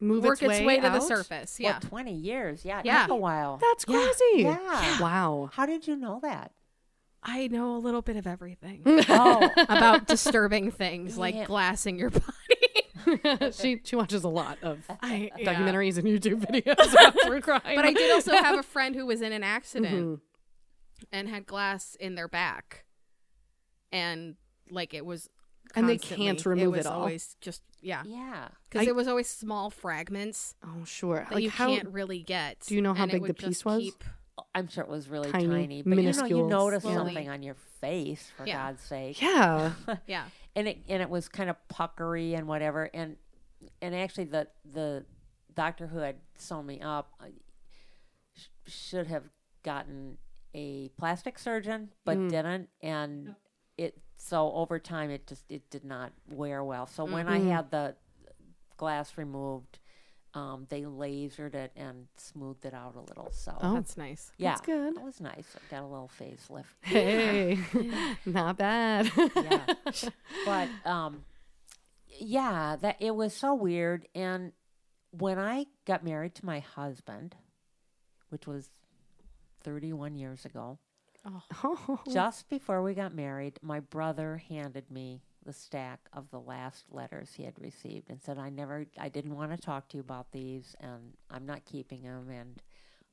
[0.00, 1.58] move work its way, to the surface.
[1.58, 1.78] Yeah.
[1.82, 1.88] Yeah.
[1.88, 2.64] 20 years.
[2.64, 3.02] Yeah, Yeah.
[3.02, 3.58] took a while.
[3.58, 4.42] That's crazy.
[4.42, 5.00] Yeah.
[5.00, 5.50] Wow.
[5.52, 6.52] How did you know that?
[7.22, 11.44] I know a little bit of everything Oh, about disturbing things like Yeah.
[11.46, 12.10] glass in your
[13.06, 13.52] body.
[13.52, 15.52] she she watches a lot of I, yeah.
[15.54, 17.60] documentaries and YouTube videos about true crime.
[17.64, 20.20] But I did also have a friend who was in an accident Mhm.
[21.10, 22.84] and had glass in their back,
[23.90, 24.36] and
[24.70, 25.28] like it was,
[25.76, 27.00] And they can't remove was it all.
[27.00, 28.48] Always just yeah, yeah.
[28.70, 31.26] because it was always small fragments Oh, sure.
[31.28, 32.60] that like you how can't really get.
[32.66, 33.82] do you know how big the piece was?
[33.82, 34.04] keep-
[34.54, 36.28] I'm sure it was really Tiny, tiny, but you know, minuscule.
[36.42, 36.96] you notice Slowly.
[37.14, 38.68] something on your face for Yeah.
[38.68, 39.20] God's sake.
[39.20, 39.72] Yeah.
[40.06, 42.84] Yeah, And it and it was kind of puckery and whatever.
[42.94, 43.16] And
[43.82, 45.04] and actually, the the
[45.54, 47.26] doctor who had sewn me up uh,
[48.34, 49.24] sh- should have
[49.64, 50.18] gotten
[50.54, 52.30] a plastic surgeon, but Mm.
[52.30, 52.68] didn't.
[52.80, 53.34] And
[53.76, 56.86] it so over time, it just it did not wear well.
[56.86, 57.30] So when Mhm.
[57.30, 57.94] I had the
[58.76, 59.78] glass removed.
[60.34, 63.30] Um, they lasered it and smoothed it out a little.
[63.32, 63.74] So Oh.
[63.74, 64.30] that's nice.
[64.36, 64.94] yeah, That's good.
[64.94, 65.56] That was nice.
[65.56, 66.66] I got a little facelift.
[66.82, 67.58] Hey,
[68.26, 69.10] not bad.
[69.34, 69.66] yeah.
[70.44, 71.24] But um
[72.20, 74.52] yeah, that it was so weird and
[75.12, 77.34] when I got married to my husband,
[78.28, 78.68] which was
[79.64, 80.78] 31 years ago,
[81.64, 82.00] Oh.
[82.12, 87.32] just before we got married, my brother handed me the stack of the last letters
[87.34, 90.30] he had received and said I never I didn't want to talk to you about
[90.32, 92.60] these and I'm not keeping them and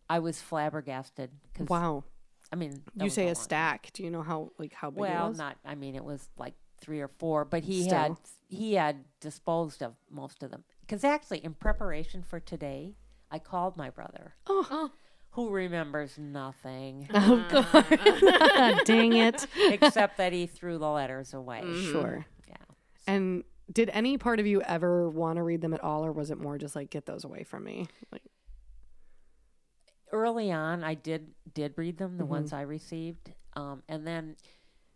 [0.09, 2.03] I was flabbergasted cuz Wow.
[2.51, 3.43] I mean You say a time.
[3.43, 3.89] stack.
[3.93, 5.57] Do you know how like how big it Well, not.
[5.63, 7.97] I mean, it was like three or four, but he Still.
[7.97, 10.63] had he had disposed of most of them.
[10.81, 12.95] Because actually, in preparation for today,
[13.31, 14.67] I called my brother, Oh.
[14.69, 14.91] oh.
[15.35, 18.81] Who remembers nothing Oh, God.
[18.85, 19.45] Dang it.
[19.57, 21.61] except that he threw the letters away.
[21.91, 22.25] Sure.
[22.47, 22.55] Yeah.
[23.07, 26.31] And did any part of you ever want to read them at all, or was
[26.31, 27.87] it more just like get those away from me?
[28.11, 28.21] Like,
[30.11, 32.31] Early on, I did did read them, the Mm-hmm.
[32.31, 34.35] ones I received, um, and then,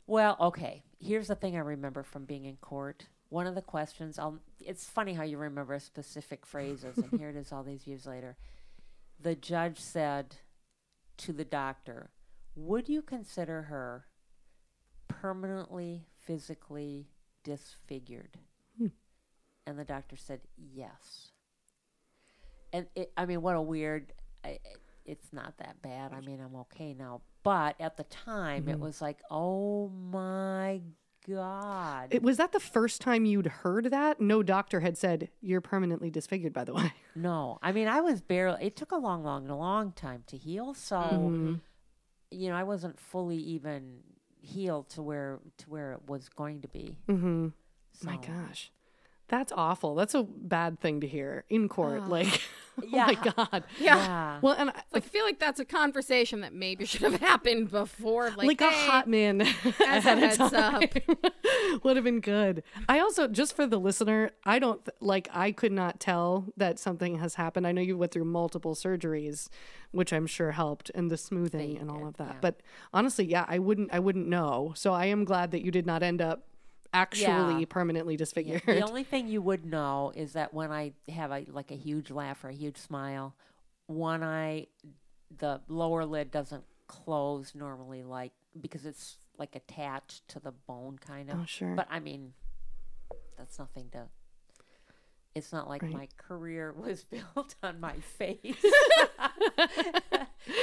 [0.08, 0.84] well, okay.
[1.00, 3.08] Here's the thing I remember from being in court.
[3.30, 7.36] One of the questions, I'll, it's funny how you remember specific phrases, and here it
[7.36, 8.38] is all these years later.
[9.22, 10.38] The judge said
[11.18, 12.12] to the doctor,
[12.56, 14.06] Would you consider her
[15.08, 17.10] permanently physically
[17.44, 18.38] disfigured?
[18.78, 18.88] Hmm.
[19.68, 21.32] And the doctor said, Yes.
[22.72, 24.14] And it, I mean, what a weird.
[24.44, 24.60] I,
[25.06, 26.14] it's not that bad.
[26.14, 27.22] I mean, I'm okay now.
[27.44, 28.84] But at the time, it mm-hmm.
[28.84, 30.82] was like, oh my
[31.28, 32.08] God.
[32.12, 34.20] it, was that the first time you'd heard that?
[34.20, 36.54] No doctor had said you're permanently disfigured.
[36.54, 36.94] By the way.
[37.16, 38.66] No, I mean, I was barely.
[38.68, 40.74] It took a long, long, long time to heal.
[40.74, 41.54] So, Mm-hmm.
[42.32, 43.98] you know, I wasn't fully even
[44.42, 46.98] healed to where to where it was going to be.
[47.10, 47.48] Mm-hmm.
[47.92, 48.72] So, My gosh,
[49.28, 49.96] that's awful.
[49.96, 52.08] That's a bad thing to hear in court.
[52.08, 52.42] Like,
[52.92, 53.06] Oh yeah.
[53.06, 53.64] my god.
[53.80, 53.96] Yeah.
[53.98, 54.40] Yeah.
[54.42, 57.70] Well, and I- Like, I feel like that's a conversation that maybe should have happened
[57.72, 58.30] before.
[58.32, 60.82] Like, like, a hot man as a of heads up.
[61.84, 62.64] would have been good.
[62.88, 65.28] I also, just for the listener, I don't like.
[65.34, 67.68] I could not tell that something has happened.
[67.68, 69.50] I know you went through multiple surgeries,
[69.92, 72.28] which I'm sure helped, and the smoothing and all did, of that.
[72.28, 72.38] yeah.
[72.42, 72.62] But
[72.94, 73.90] honestly, yeah, I wouldn't.
[73.94, 74.74] I wouldn't know.
[74.76, 76.46] So I am glad that you did not end up
[76.94, 77.66] actually Yeah.
[77.70, 78.64] permanently disfigured.
[78.66, 82.12] The only thing you would know is that when I have a like a huge
[82.12, 83.36] laugh or a huge smile,
[83.88, 84.68] one eye,
[85.38, 91.30] the lower lid doesn't close normally, like because it's like attached to the bone, kind
[91.30, 91.40] of.
[91.40, 91.76] Oh, sure.
[91.76, 92.34] But I mean,
[93.38, 94.08] that's nothing to.
[95.36, 95.94] It's not like Right.
[95.94, 98.40] my career was built on my face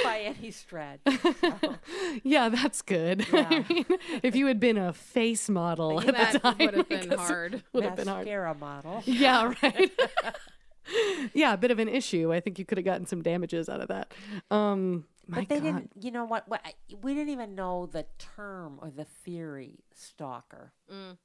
[0.03, 0.99] by any stretch.
[1.39, 1.75] So,
[2.23, 3.25] yeah, that's good.
[3.31, 3.47] Yeah.
[3.49, 3.85] I mean,
[4.23, 7.19] if you had been a face model at that the time, would have been guess
[7.19, 7.63] hard.
[7.73, 8.25] Would have been hard.
[8.25, 9.03] mascara model.
[9.05, 9.91] Yeah, right.
[11.33, 12.33] yeah, a bit of an issue.
[12.33, 14.13] I think you could have gotten some damages out of that.
[14.51, 15.63] Um, my But they God.
[15.63, 16.61] didn't, you know what, what?
[17.01, 20.73] We didn't even know the term or the theory stalker.
[20.91, 21.17] Mm.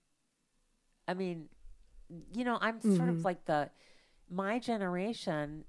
[1.09, 1.49] I mean,
[2.35, 3.09] you know, I'm sort Mm-hmm.
[3.11, 3.71] of like the
[4.31, 5.65] my generation.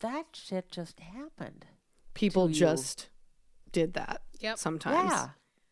[0.00, 1.66] That shit just happened.
[2.14, 2.58] People to you.
[2.58, 3.08] just
[3.72, 4.58] did that Yep.
[4.58, 5.10] sometimes.
[5.12, 5.28] Yeah,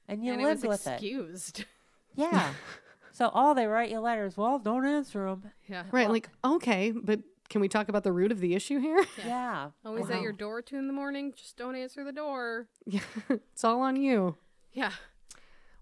[0.07, 0.93] and you and it lived was with it.
[0.95, 1.65] excused.
[2.15, 2.53] Yeah.
[3.13, 4.37] so all they write you letters.
[4.37, 5.45] Well, don't answer them.
[5.69, 5.85] Yeah.
[5.93, 6.11] Right.
[6.11, 9.05] Like, okay, but can we talk about the root of the issue here?
[9.25, 9.71] Yeah.
[9.85, 11.33] Always at your door two in the morning.
[11.37, 12.67] Just don't answer the door.
[12.87, 13.01] yeah,
[13.31, 14.37] it's all on you.
[14.73, 14.91] Yeah.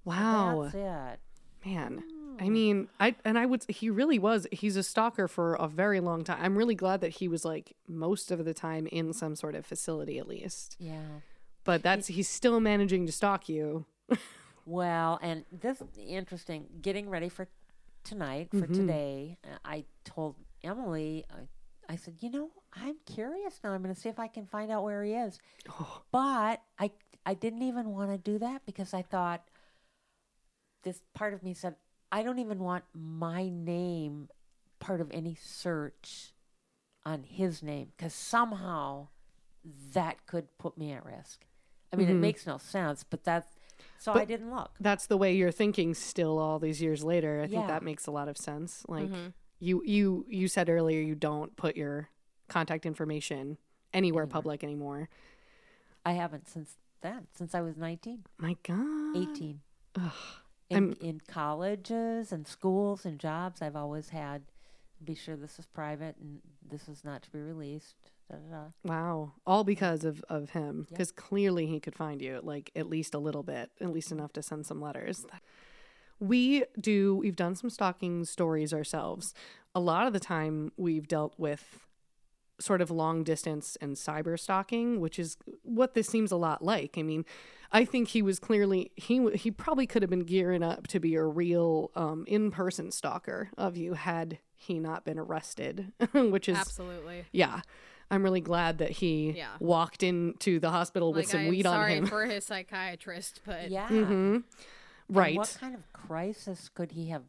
[0.05, 0.71] Wow.
[0.73, 0.75] That's
[1.65, 1.69] it.
[1.69, 2.03] Man.
[2.41, 6.01] I mean, I and I would he really was he's a stalker for a very
[6.01, 6.39] long time.
[6.41, 9.65] I'm really glad that he was like most of the time in some sort of
[9.67, 10.77] facility at least.
[10.79, 11.21] Yeah.
[11.65, 13.87] But that's he's still managing to stalk you.
[14.67, 16.67] Well, and this interesting.
[16.83, 17.47] Getting ready for
[18.03, 21.25] tonight for today, uh, I told Emily.
[21.31, 23.71] I, I said, you know, I'm curious now.
[23.71, 25.39] I'm going to see if I can find out where he is.
[26.11, 26.91] But I,
[27.25, 29.45] I didn't even want to do that because I thought
[30.83, 31.77] this part of me said,
[32.13, 34.29] I don't even want my name
[34.79, 36.33] part of any search
[37.05, 39.09] on his name because somehow
[39.93, 41.45] that could put me at risk.
[41.93, 43.49] I mean, it makes no sense, but that's
[43.99, 44.71] so I didn't look.
[44.81, 47.41] that's the way you're thinking still all these years later.
[47.43, 48.85] I think that makes a lot of sense.
[48.89, 49.29] Like Mm-hmm.
[49.61, 52.09] you you you said earlier you don't put your
[52.49, 53.57] contact information
[53.95, 55.09] anywhere public anymore.
[56.05, 59.17] I haven't since then, since I was 19, My god.
[59.17, 59.61] 18.
[60.69, 64.43] In, I'm- in colleges and schools and jobs, I've always had
[65.05, 67.97] be sure this is private and this is not to be released.
[68.31, 68.65] Da, da, da.
[68.83, 69.33] Wow.
[69.47, 70.97] All because of of him Yeah.
[70.97, 74.33] cuz clearly he could find you like at least a little bit, at least enough
[74.33, 75.27] to send some letters.
[76.19, 79.35] We do we've done some stalking stories ourselves.
[79.75, 81.86] A lot of the time we've dealt with
[82.59, 86.97] sort of long distance and cyber stalking, which is what this seems a lot like.
[86.97, 87.25] I mean,
[87.73, 91.15] I think he was clearly he he probably could have been gearing up to be
[91.17, 96.57] a real um, in person stalker of you had he not been arrested, which is
[96.57, 97.25] Absolutely.
[97.33, 97.61] yeah.
[98.11, 99.49] I'm really glad that he Yeah.
[99.59, 101.81] walked into the hospital with some I'm weed on him.
[101.83, 102.07] sorry him.
[102.07, 103.89] for his psychiatrist, but Yeah.
[103.89, 104.45] hmm And
[105.09, 105.37] Right.
[105.37, 107.25] What kind of crisis could he have?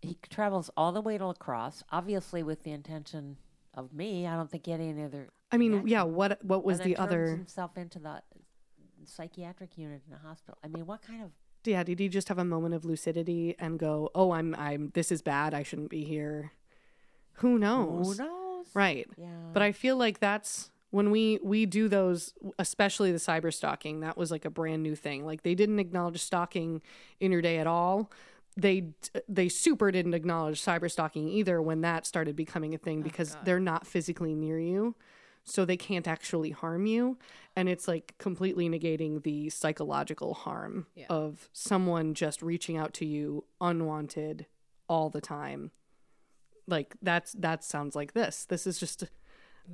[0.00, 3.36] He travels all the way to La Crosse, obviously with the intention
[3.84, 4.26] of me.
[4.26, 5.28] I don't think he had any other.
[5.50, 5.88] I mean, connection.
[5.88, 8.22] yeah, what what was the other himself into the
[9.04, 10.58] psychiatric unit in a hospital.
[10.62, 11.30] I mean, what kind of
[11.64, 15.10] Yeah, did he just have a moment of lucidity and go, "Oh, I'm I'm this
[15.10, 15.54] is bad.
[15.54, 16.52] I shouldn't be here."
[17.34, 18.18] Who knows?
[18.18, 18.66] who knows?
[18.74, 19.06] Right.
[19.16, 19.26] Yeah.
[19.52, 24.16] But I feel like that's when we we do those especially the cyber stalking, that
[24.16, 25.24] was like a brand new thing.
[25.24, 26.82] Like they didn't acknowledge stalking
[27.20, 28.10] in your day at all.
[28.60, 28.88] They
[29.28, 33.36] they super didn't acknowledge cyber stalking either when that started becoming a thing oh because
[33.44, 34.96] they're not physically near you.
[35.44, 37.16] So they can't actually harm you
[37.56, 41.06] and it's like completely negating the psychological harm Yeah.
[41.08, 44.46] of someone just reaching out to you unwanted
[44.88, 45.70] all the time.
[46.66, 48.44] Like that's that sounds like this.
[48.44, 49.04] This is just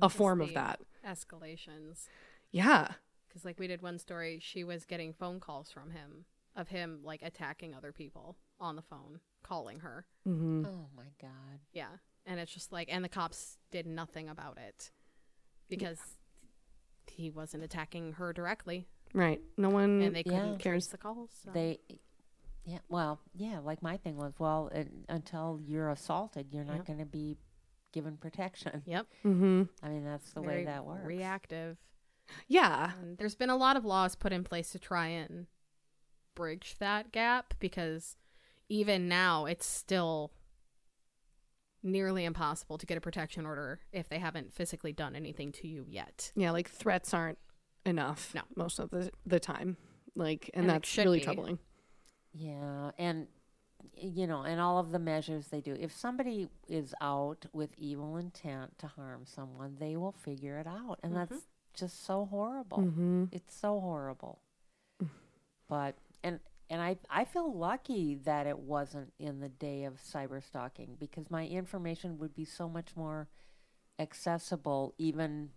[0.01, 0.79] a form of that.
[1.05, 2.07] escalations.
[2.51, 2.89] Yeah.
[3.27, 6.99] Because like we did one story, she was getting phone calls from him of him
[7.03, 10.05] like attacking other people on the phone, calling her.
[10.27, 10.65] Mm-hmm.
[10.65, 11.59] oh my god.
[11.73, 11.87] Yeah,
[12.25, 14.91] and it's just like, and the cops did nothing about it
[15.69, 15.99] because
[17.07, 19.39] he wasn't attacking her directly, Right.
[19.57, 20.71] No one and they couldn't Yeah.
[20.71, 21.29] trace the calls.
[21.45, 21.51] So.
[21.53, 21.79] They.
[22.65, 22.79] Yeah.
[22.89, 23.21] Well.
[23.33, 23.59] Yeah.
[23.59, 24.33] Like my thing was.
[24.39, 26.85] Well, un until you're assaulted, you're not Yep.
[26.87, 27.37] going to be
[27.93, 28.81] given protection.
[28.85, 29.63] yep, Mm-hmm.
[29.81, 31.05] I mean, that's the very way that works.
[31.05, 31.77] reactive.
[32.49, 32.91] Yeah.
[33.01, 35.45] And there's been a lot of laws put in place to try and
[36.35, 38.17] bridge that gap because
[38.69, 40.31] even now it's still
[41.83, 45.85] nearly impossible to get a protection order if they haven't physically done anything to you
[45.87, 46.31] yet.
[46.35, 47.37] Yeah, like threats aren't
[47.85, 48.41] enough No.
[48.55, 49.77] most of the the time.
[50.15, 51.23] Like and, And that's really be.
[51.25, 51.59] troubling.
[52.33, 53.27] Yeah, and
[53.97, 55.75] you know, and all of the measures they do.
[55.79, 60.99] If somebody is out with evil intent to harm someone, they will figure it out,
[61.03, 62.79] and that's just so horrible.
[62.79, 63.25] Mm-hmm.
[63.31, 64.39] It's so horrible.
[65.67, 65.95] But
[66.25, 70.95] and and I I feel lucky that it wasn't in the day of cyber stalking
[70.99, 73.29] because my information would be so much more
[73.99, 75.51] accessible even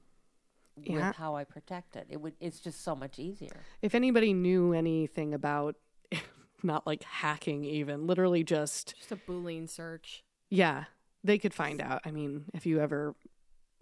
[0.80, 1.08] Yeah.
[1.08, 2.06] with how I protect it.
[2.08, 3.64] It would it's just so much easier.
[3.82, 5.76] If anybody knew anything about
[6.62, 10.24] not like hacking even, literally just Just a Boolean search.
[10.50, 10.84] yeah,
[11.24, 12.02] they could find out.
[12.04, 13.14] I mean, if you ever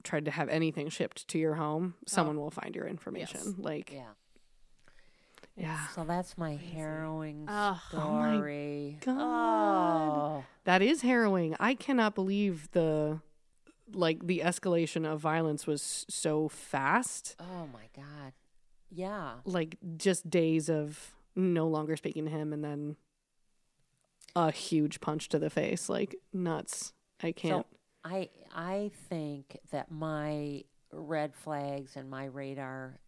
[0.05, 2.03] tried to have anything shipped to your home, oh.
[2.07, 3.57] someone will find your information.
[3.59, 4.13] Like Yeah.
[5.57, 5.87] Yeah.
[5.89, 7.79] So that's my harrowing Ugh.
[7.95, 8.99] Oh my story.
[9.05, 9.17] God.
[9.19, 10.45] Oh.
[10.65, 11.57] That is harrowing.
[11.59, 13.21] I cannot believe the
[13.93, 17.37] like the escalation of violence was so fast.
[17.41, 18.33] Oh my god.
[18.91, 19.35] Yeah.
[19.45, 22.97] Like just days of no longer speaking to him and then
[24.35, 25.89] a huge punch to the face.
[25.89, 26.93] Like nuts.
[27.23, 27.67] I can't.
[27.71, 33.01] So I I think that my red flags and my radar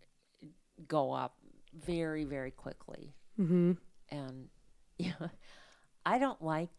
[0.86, 1.34] go up
[1.72, 3.14] very very quickly.
[3.36, 3.72] hmm
[4.10, 4.48] And
[4.98, 5.12] yeah,
[6.04, 6.70] I don't like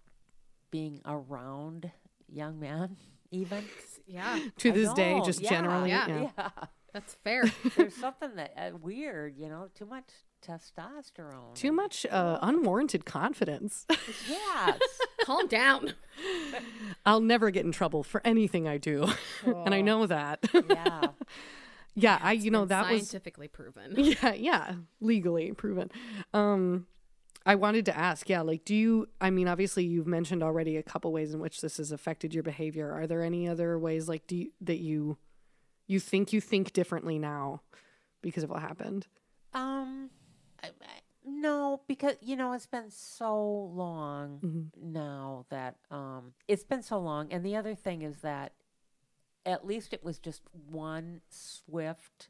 [0.72, 1.92] being around
[2.28, 2.98] young men
[3.32, 3.64] even.
[4.08, 5.26] Yeah, To I this day, don't.
[5.26, 5.90] just Yeah, generally.
[5.90, 6.08] Yeah.
[6.08, 6.30] yeah.
[6.38, 6.50] Yeah.
[6.94, 7.44] that's fair.
[7.78, 10.06] There's something that uh, weird, you know, too much
[10.46, 11.54] testosterone.
[11.54, 13.86] Too much uh, unwarranted confidence.
[14.28, 14.80] Yes.
[15.24, 15.94] Calm down.
[17.06, 19.08] I'll never get in trouble for anything I do,
[19.46, 20.40] and I know that.
[20.70, 21.10] yeah.
[21.96, 23.94] Yeah, I you know Been that was scientifically proven.
[23.98, 25.92] yeah yeah legally proven.
[26.34, 26.88] Um,
[27.46, 29.08] I wanted to ask, yeah, like, do you?
[29.22, 32.44] I mean, obviously, you've mentioned already a couple ways in which this has affected your
[32.44, 32.92] behavior.
[32.92, 35.18] Are there any other ways, like, do you, that you
[35.88, 37.62] you think you think differently now
[38.22, 39.08] because of what happened?
[39.54, 40.12] Um,
[40.62, 46.84] I, I, no, because you know it's been so long now that um it's been
[46.84, 48.52] so long, and the other thing is that
[49.46, 52.30] at least it was just one swift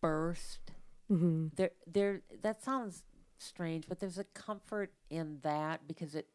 [0.00, 0.72] burst.
[1.10, 1.48] Mm-hmm.
[1.56, 2.22] There, there.
[2.42, 3.02] That sounds
[3.38, 6.28] strange, but there's a comfort in that because it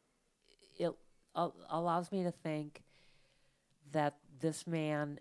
[0.78, 0.92] it
[1.36, 2.84] al- allows me to think
[3.92, 5.20] that this man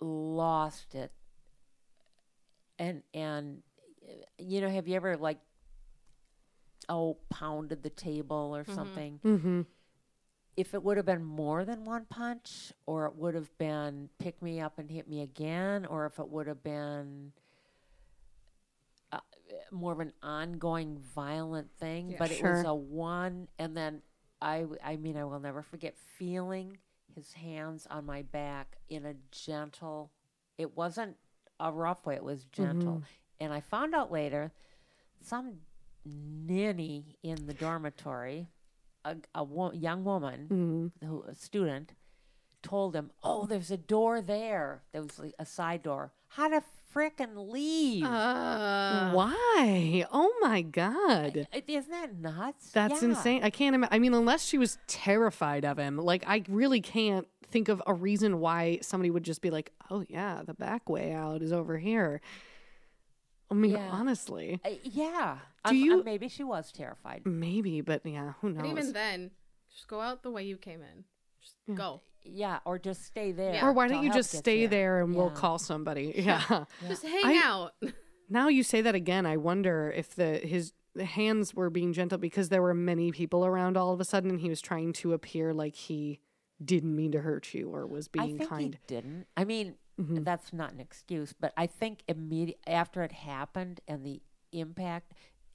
[0.00, 1.12] lost it
[2.78, 3.62] and and
[4.38, 5.38] you know have you ever like
[6.88, 9.62] oh pounded the table or something Mm-hmm.
[10.56, 14.40] If it would have been more than one punch or it would have been pick
[14.42, 17.32] me up and hit me again or if it would have been
[19.12, 19.18] uh,
[19.70, 22.16] more of an ongoing violent thing Yeah.
[22.18, 24.02] but it was a one and then
[24.40, 26.78] I, w- I mean i will never forget feeling
[27.14, 30.10] his hands on my back in a gentle
[30.58, 31.16] it wasn't
[31.60, 33.02] a rough way it was gentle
[33.40, 34.52] and i found out later
[35.22, 35.54] some
[36.04, 38.48] ninny in the dormitory
[39.06, 41.06] a, a wo- young woman Mm-hmm.
[41.06, 41.92] who a student
[42.62, 44.82] told him, "Oh, there's a door there.
[44.92, 46.12] There was like a side door.
[46.28, 46.62] How to
[46.94, 48.04] frickin' leave?
[48.04, 50.06] Uh, Why?
[50.10, 51.46] Oh my god.
[51.52, 52.70] I- Isn't that nuts?
[52.72, 53.08] That's Yeah.
[53.10, 53.44] insane.
[53.44, 53.94] I can't imagine.
[53.94, 57.94] I mean, unless she was terrified of him, like I really can't think of a
[57.94, 61.78] reason why somebody would just be like, "Oh yeah, the back way out is over
[61.78, 62.20] here."
[63.50, 63.90] I mean, Yeah.
[63.90, 65.38] honestly, Uh, yeah.
[65.64, 67.24] Do Um, uh, you- maybe she was terrified.
[67.26, 68.62] maybe, but yeah, who knows?
[68.62, 69.30] But even then,
[69.72, 71.04] just go out the way you came in.
[71.40, 72.02] Just go.
[72.24, 73.54] Yeah, or just stay there.
[73.54, 73.66] Yeah.
[73.66, 74.68] or why don't you just stay here.
[74.68, 76.12] there and we'll call somebody?
[76.16, 76.64] Yeah.
[76.88, 77.74] Just hang I- out.
[78.28, 82.18] now you say that again, I wonder if the his the hands were being gentle
[82.18, 85.12] because there were many people around all of a sudden, and he was trying to
[85.12, 86.18] appear like he
[86.64, 88.74] didn't mean to hurt you or was I being think kind.
[88.74, 89.26] he didn't.
[89.36, 90.24] I mean, Mhm.
[90.24, 94.20] that's not an excuse, but I think immediate after it happened and the
[94.52, 95.12] impact,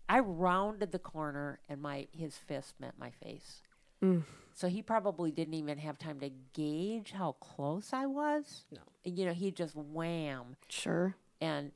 [0.09, 3.61] I rounded the corner and my his fist met my face.
[4.01, 4.23] Mm.
[4.53, 8.65] So he probably didn't even have time to gauge how close I was.
[8.71, 8.79] No.
[9.03, 11.15] You know, he just wham Sure.
[11.39, 11.71] and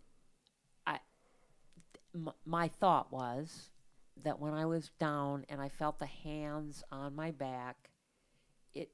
[0.88, 1.00] I
[2.14, 3.70] m- my thought was
[4.24, 7.92] that when I was down and I felt the hands on my back,
[8.74, 8.92] it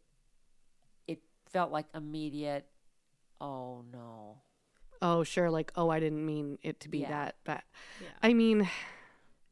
[1.08, 2.68] it felt like immediate.
[3.42, 4.42] Oh no!
[5.02, 5.50] Oh, sure.
[5.50, 7.10] Like, oh, I didn't mean it to be Yeah.
[7.10, 7.64] that But
[8.02, 8.08] Yeah.
[8.22, 8.70] I mean,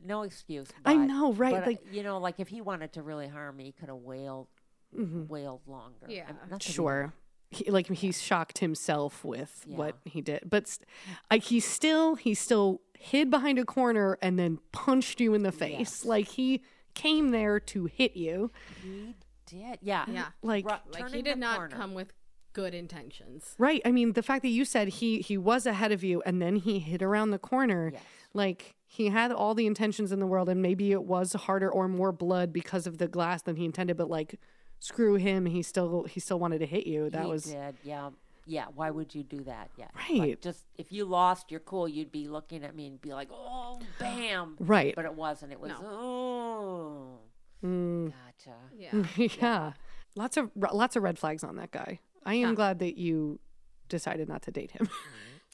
[0.02, 0.68] No excuse.
[0.86, 1.54] I know, right?
[1.56, 3.90] but, uh, like, you know, like if he wanted to really harm me, he could
[3.90, 4.48] have wailed,
[4.96, 5.28] mhm.
[5.28, 6.06] wailed longer.
[6.08, 6.34] Yeah, I Yeah.
[6.42, 7.14] mean, not sure.
[7.52, 9.76] He, like he shocked himself with Yeah.
[9.78, 10.88] what he did, but st-
[11.32, 15.52] like he still he still hid behind a corner and then punched you in the
[15.52, 15.80] face.
[15.80, 16.06] Yes.
[16.06, 16.62] Like he
[16.94, 18.52] came there to hit you.
[18.84, 19.16] He
[19.48, 19.80] did.
[19.82, 20.06] Yeah.
[20.08, 20.28] Yeah.
[20.44, 21.76] Like- Ru- Like he did not corner.
[21.76, 22.14] come with
[22.54, 23.56] good intentions.
[23.58, 23.82] Right.
[23.86, 26.56] I mean, the fact that you said he he was ahead of you and then
[26.58, 28.02] he hit around the corner, Yes.
[28.34, 31.88] like he had all the intentions in the world and maybe it was harder or
[31.88, 34.40] more blood because of the glass than he intended, but like
[34.80, 37.10] screw him, he still he still wanted to hit you.
[37.10, 37.76] That he was did.
[37.84, 38.10] Yeah.
[38.46, 38.66] Yeah.
[38.74, 39.70] Why would you do that?
[39.78, 39.90] Yeah.
[39.96, 40.20] Right.
[40.20, 41.88] Like, just if you lost, you're cool.
[41.88, 44.96] You'd be looking at me and be like, "Oh, bam!" right.
[44.96, 45.52] But it wasn't.
[45.52, 47.20] It was, "Oh,
[47.64, 48.56] Mm, gotcha."
[49.18, 49.28] Yeah.
[49.42, 49.74] yeah.
[50.16, 52.00] Lots of lots of red flags on that guy.
[52.26, 52.56] I am Yeah.
[52.56, 53.40] glad that you
[53.88, 54.90] decided not to date him.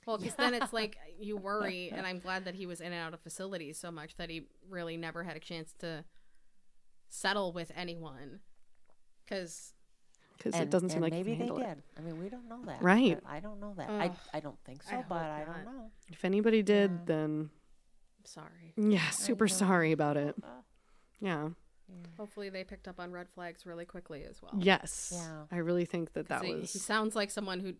[0.08, 3.02] Well, because then it's like you worry, and I'm glad that he was in and
[3.02, 6.06] out of facilities so much that he really never had a chance to
[7.10, 8.40] settle with anyone.
[9.26, 9.74] Because
[10.38, 11.78] Because it doesn't seem like he maybe can they handle did.
[11.80, 11.84] it.
[11.98, 12.84] I mean, we don't know that.
[12.84, 13.20] Right.
[13.28, 13.90] I don't know that.
[13.90, 14.12] Ugh.
[14.34, 15.74] I I don't think so, I but hope I don't not.
[15.74, 15.92] know.
[16.12, 16.98] If anybody did, Yeah.
[17.06, 17.50] then
[18.20, 18.74] I'm sorry.
[18.78, 20.36] yeah, super sorry about it.
[20.44, 20.62] Uh,
[21.20, 21.50] Yeah.
[22.18, 24.54] Hopefully, they picked up on red flags really quickly as well.
[24.58, 25.12] Yes.
[25.16, 25.44] Yeah.
[25.52, 27.74] I really think that that he, was he sounds like someone who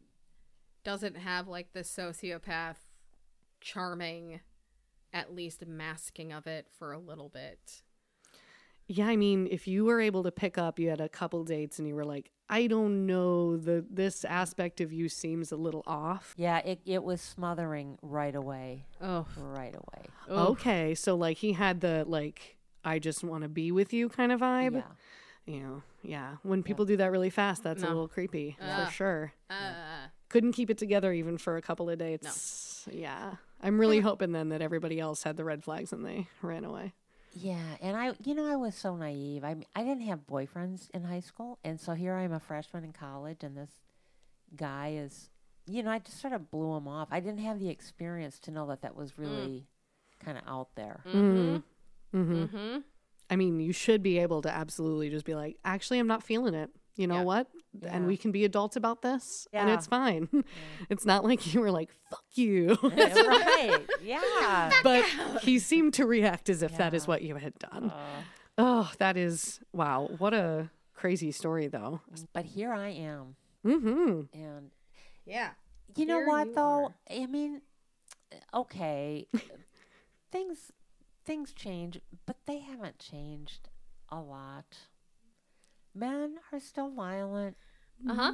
[0.84, 2.78] doesn't have like the sociopath,
[3.62, 4.42] charming,
[5.14, 7.82] at least masking of it for a little bit.
[8.88, 11.80] Yeah, I mean, if you were able to pick up, you had a couple dates
[11.80, 15.82] and you were like, I don't know, the this aspect of you seems a little
[15.88, 16.36] off.
[16.38, 18.86] Yeah, it it was smothering right away.
[19.02, 20.06] Oh, Right away.
[20.30, 24.32] Okay, so like he had the like I just want to be with you kind
[24.32, 24.76] of vibe.
[24.76, 25.54] Yeah.
[25.54, 26.36] You know, yeah.
[26.44, 28.86] When people do that really fast, that's a little creepy Ah.
[28.86, 29.34] for sure.
[29.50, 32.88] Uh, Couldn't keep it together even for a couple of dates.
[32.92, 33.36] Yeah.
[33.62, 36.94] I'm really hoping then that everybody else had the red flags and they ran away.
[37.38, 39.44] Yeah, and I, you know, I was so naive.
[39.44, 42.86] I, mean, I didn't have boyfriends in high school, and so here I'm a freshman
[42.86, 43.72] in college, and this
[44.56, 45.30] guy is,
[45.68, 47.10] you know, I just sort of blew him off.
[47.12, 49.68] I didn't have the experience to know that that was really
[50.24, 51.02] kind of out there.
[51.08, 51.58] mm-hmm.
[52.16, 52.44] Mm-hmm.
[52.46, 52.78] Mm-hmm.
[53.30, 56.54] I mean, you should be able to absolutely just be like, actually, I'm not feeling
[56.54, 56.70] it.
[56.96, 57.24] You know Yeah.
[57.24, 57.48] what?
[57.86, 60.30] And we can be adults about this, and it's fine.
[60.90, 62.78] it's not like you were like, fuck you.
[62.84, 63.80] right?
[64.02, 64.72] Yeah.
[64.82, 65.04] but
[65.42, 67.92] he seemed to react as if that is what you had done.
[67.92, 68.22] Uh,
[68.58, 70.10] Oh, that is, wow.
[70.18, 72.00] What a crazy story, though.
[72.32, 73.36] but here I am,
[73.66, 74.22] Mm-hmm.
[74.34, 74.72] and
[75.26, 75.50] Yeah.
[75.98, 76.86] you know what you though?
[76.86, 76.96] are.
[77.12, 77.62] I mean,
[78.54, 79.28] okay,
[80.32, 80.72] things
[81.26, 83.70] things change, but they haven't changed
[84.10, 84.78] a lot.
[85.94, 87.56] Men are still violent,
[88.08, 88.34] Uh huh.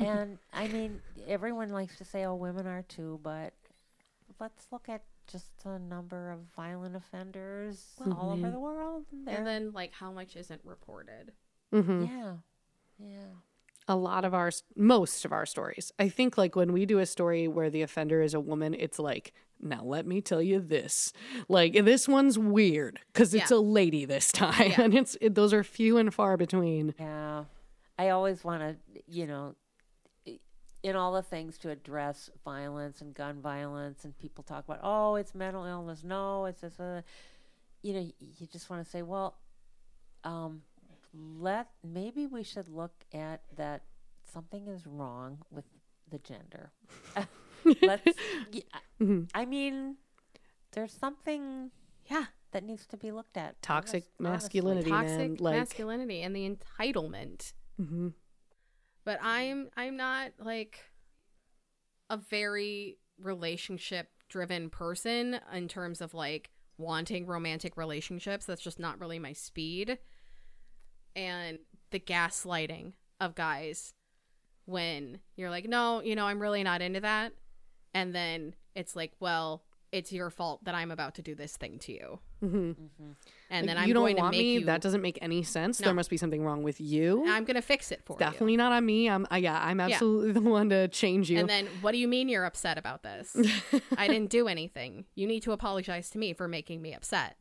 [0.00, 3.54] and I mean, everyone likes to say, "Oh, women are too," but
[4.40, 9.06] let's look at just the number of violent offenders all over the world.
[9.12, 11.32] and they're- And then, like, how much isn't reported?
[11.72, 12.04] Mm-hmm.
[12.04, 12.36] yeah,
[12.98, 13.26] yeah.
[13.88, 17.06] a lot of our most of our stories i think like when we do a
[17.06, 21.12] story where the offender is a woman it's like now let me tell you this
[21.48, 23.56] like this one's weird because it's Yeah.
[23.56, 24.82] a lady this time Yeah.
[24.82, 27.44] and it's it, those are few and far between Yeah.
[27.98, 28.76] I always want to,
[29.08, 29.54] you know,
[30.82, 35.14] in all the things to address violence and gun violence, and people talk about, oh,
[35.16, 36.04] it's mental illness.
[36.04, 37.02] No, it's just a,
[37.82, 39.38] you know, you just want to say, well,
[40.24, 40.60] um,
[41.14, 43.82] let maybe we should look at that
[44.30, 45.64] something is wrong with
[46.10, 46.70] the gender.
[47.82, 48.04] Let's,
[48.52, 49.28] y- I- Mhm.
[49.34, 49.96] I mean,
[50.72, 51.70] there's something
[52.06, 52.26] Yeah.
[52.52, 53.60] that needs to be looked at.
[53.62, 54.60] Toxic honest- honestly.
[54.60, 54.90] masculinity.
[54.90, 57.52] Toxic man, like- masculinity and the entitlement.
[57.80, 58.14] Mhm.
[59.04, 60.80] But I'm I'm not like
[62.10, 68.46] a very relationship driven person in terms of like wanting romantic relationships.
[68.46, 69.98] That's just not really my speed.
[71.14, 71.58] And
[71.90, 73.94] the gaslighting of guys
[74.66, 77.32] when you're like, no, you know, I'm really not into that.
[77.96, 81.78] And then it's like, well, it's your fault that I'm about to do this thing
[81.78, 82.18] to you.
[82.44, 82.74] Mhm.
[82.98, 83.16] And
[83.50, 84.64] Like, then I'm you don't going to make me you.
[84.66, 85.86] that doesn't make any sense No.
[85.86, 88.18] there must be something wrong with you I'm going to fix it for you.
[88.18, 91.48] definitely not on me i'm uh, yeah i'm absolutely the one to change you And
[91.48, 93.34] then, what do you mean you're upset about this?
[93.96, 95.06] I didn't do anything.
[95.14, 97.36] You need to apologize to me for making me upset.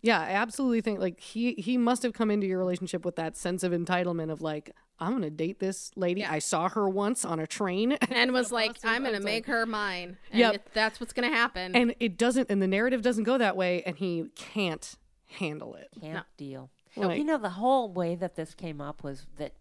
[0.00, 3.36] Yeah, I absolutely think like he he must have come into your relationship with that
[3.36, 4.70] sense of entitlement of like
[5.00, 6.20] I'm gonna date this lady.
[6.20, 6.32] Yeah.
[6.32, 8.90] I saw her once on a train, And was like, Awesome.
[8.90, 10.16] I'm going to make her mine.
[10.32, 10.54] And Yep.
[10.54, 11.76] it- that's what's going to happen.
[11.76, 14.96] and it doesn't, and the narrative doesn't go that way, and he can't
[15.38, 15.88] handle it.
[16.00, 16.20] Can't No.
[16.36, 16.70] deal.
[16.96, 19.52] Like- you know, the whole way that this came up was that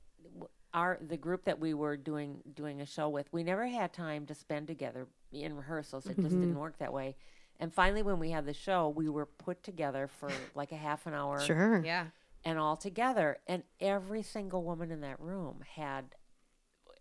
[0.74, 4.26] our the group that we were doing doing a show with, we never had time
[4.28, 6.06] to spend together in rehearsals.
[6.08, 6.40] It just Mm-hmm.
[6.42, 7.16] didn't work that way.
[7.60, 11.08] And finally, when we had the show, we were put together for like a half
[11.08, 11.82] an hour Sure.
[11.84, 12.08] yeah.
[12.46, 13.38] and all together.
[13.48, 16.16] And every single woman in that room had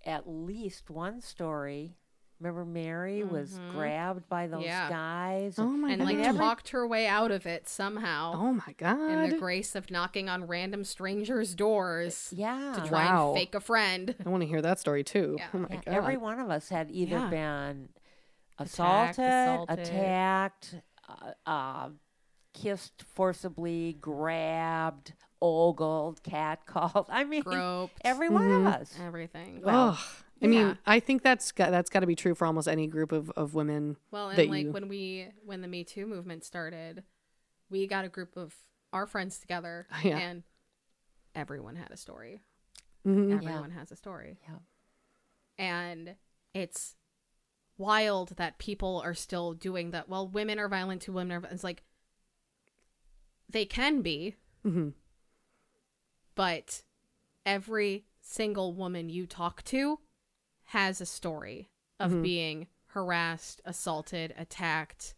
[0.04, 1.96] at least one story
[2.38, 3.70] Remember, Mary was mm-hmm.
[3.78, 4.90] grabbed by those Yeah.
[4.90, 5.54] guys.
[5.58, 6.04] Oh my and god.
[6.08, 8.34] like every- talked her way out of it somehow.
[8.36, 8.98] oh my god.
[9.10, 12.72] and the grace of knocking on random strangers' doors uh, yeah.
[12.76, 13.28] to try Wow.
[13.28, 14.14] and fake a friend.
[14.24, 15.36] I want to hear that story too.
[15.38, 15.46] Yeah.
[15.54, 15.94] Oh my Yeah, god.
[15.94, 17.30] every one of us had either Yeah.
[17.30, 18.00] been Attacked,
[18.58, 19.78] assaulted, assaulted.
[19.78, 20.74] attacked,
[21.08, 21.88] uh, uh,
[22.52, 27.06] kissed forcibly, grabbed, ogled, catcalled.
[27.10, 27.98] I mean, Groped.
[28.04, 28.66] every one Mm-hmm.
[28.66, 28.94] of us.
[29.00, 29.62] Everything.
[29.64, 29.98] Ugh.
[30.42, 30.76] I mean.
[30.86, 33.54] I think that's got, that's got to be true for almost any group of, of
[33.54, 33.96] women.
[34.10, 37.04] Well, that and like you- when we when the Me Too movement started,
[37.70, 38.54] we got a group of
[38.92, 40.18] our friends together, Yeah.
[40.18, 40.42] and
[41.34, 42.40] everyone had a story.
[43.06, 43.32] Mhm.
[43.34, 44.56] Everyone has a story, Yeah.
[45.58, 46.16] and
[46.54, 46.96] it's
[47.78, 50.08] wild that people are still doing that.
[50.08, 51.36] Well, women are violent to women.
[51.44, 51.82] Are, it's like
[53.48, 54.94] they can be, Mhm.
[56.34, 56.82] but
[57.44, 60.00] every single woman you talk to
[60.70, 61.70] has a story
[62.00, 62.22] of Mm-hmm.
[62.22, 65.14] being harassed, assaulted, attacked,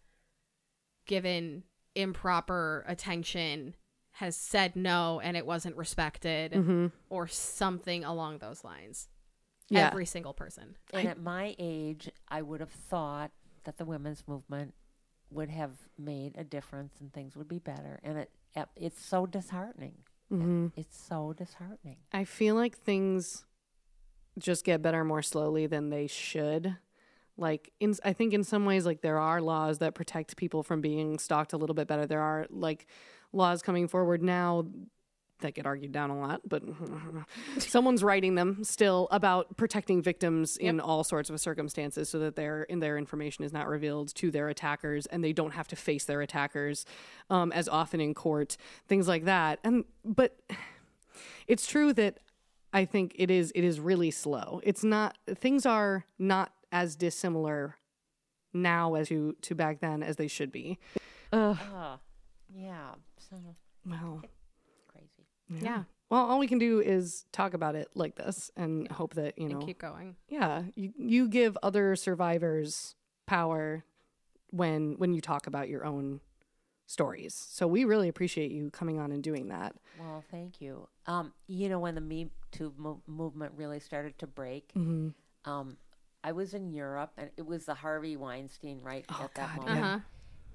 [1.07, 3.75] given improper attention,
[4.13, 6.93] has said no and it wasn't respected, Mhm.
[7.09, 9.09] or something along those lines.
[9.71, 9.89] Yeah.
[9.89, 10.77] Every single person.
[10.93, 13.31] And at my age, I would have thought
[13.65, 14.75] that the women's movement
[15.31, 18.01] would have made a difference and things would be better.
[18.03, 18.31] And it
[18.77, 19.99] it's so disheartening.
[20.33, 20.73] Mhm.
[20.77, 21.99] It's so disheartening.
[22.13, 23.45] I feel like things
[24.39, 26.77] just get better more slowly than they should.
[27.37, 30.81] Like in I think in some ways like there are laws that protect people from
[30.81, 32.07] being stalked a little bit better.
[32.07, 32.87] There are like
[33.33, 34.67] laws coming forward now
[35.41, 36.63] that get argued down a lot, but
[37.59, 42.63] someone's writing them still about protecting victims in all sorts of circumstances so that their
[42.65, 46.05] in their information is not revealed to their attackers and they don't have to face
[46.05, 46.85] their attackers
[47.31, 48.57] um, as often in court,
[48.89, 49.59] things like that.
[49.65, 50.39] And but
[51.47, 52.19] it's true that
[52.73, 54.61] I think it is it is really slow.
[54.65, 57.77] It's not things are not as dissimilar
[58.53, 60.79] now as to to back then as they should be.
[61.33, 61.99] Uh, Oh,
[62.55, 62.91] yeah.
[63.19, 63.37] So
[63.87, 64.23] well,
[65.49, 65.65] crazy.
[65.65, 65.85] Yeah.
[66.11, 69.47] well, all we can do is talk about it like this and hope that you
[69.51, 70.17] And know, keep going.
[70.29, 72.95] yeah, you you give other survivors
[73.27, 73.85] power
[74.51, 76.21] when when you talk about your own
[76.87, 77.35] stories.
[77.51, 79.75] So we really appreciate you coming on and doing that.
[79.99, 80.89] Well, thank you.
[81.07, 85.51] Um, you know, when the Me Too mo- movement really started to break, Mm-hmm.
[85.51, 85.77] um,
[86.25, 89.85] I was in Europe, and it was the Harvey Weinstein right at that God, moment.
[89.85, 89.99] Uh-huh.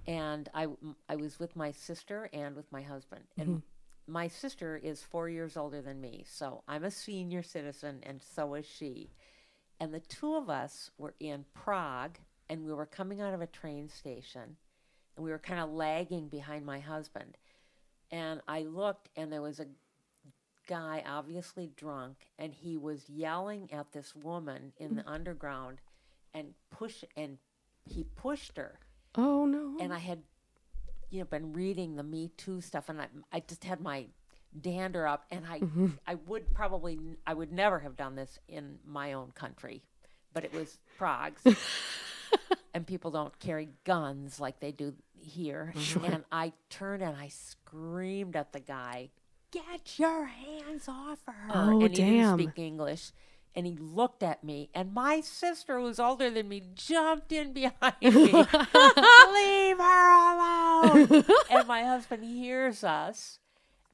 [0.06, 0.68] And I,
[1.08, 3.24] I was with my sister and with my husband.
[3.38, 3.62] And
[4.08, 8.54] my sister is four years older than me, so I'm a senior citizen, and so
[8.56, 9.12] is she.
[9.80, 12.18] And the two of us were in Prague,
[12.50, 14.58] and we were coming out of a train station,
[15.16, 17.38] and we were kind of lagging behind my husband.
[18.12, 19.68] And I looked, and there was a
[20.68, 25.80] guy, obviously drunk, and he was yelling at this woman in the underground,
[26.34, 27.38] and push, and
[27.90, 28.80] he pushed her.
[29.16, 29.78] Oh no.
[29.80, 30.20] And I had,
[31.14, 34.08] you know, been reading the Me Too stuff, and I, I just had my
[34.60, 35.88] dander up, and I, mm-hmm.
[36.08, 39.84] I would probably, I would never have done this in my own country,
[40.34, 41.42] but it was Prague's
[42.74, 45.72] and people don't carry guns like they do here.
[46.04, 49.12] And I turned and I screamed at the guy,
[49.52, 52.38] "Get your hands off her!" Oh, and he damn.
[52.38, 53.12] didn't speak English.
[53.56, 57.96] And he looked at me, and my sister, who's older than me, jumped in behind
[58.02, 58.32] me.
[58.32, 61.26] Leave her alone!
[61.52, 63.38] and my husband hears us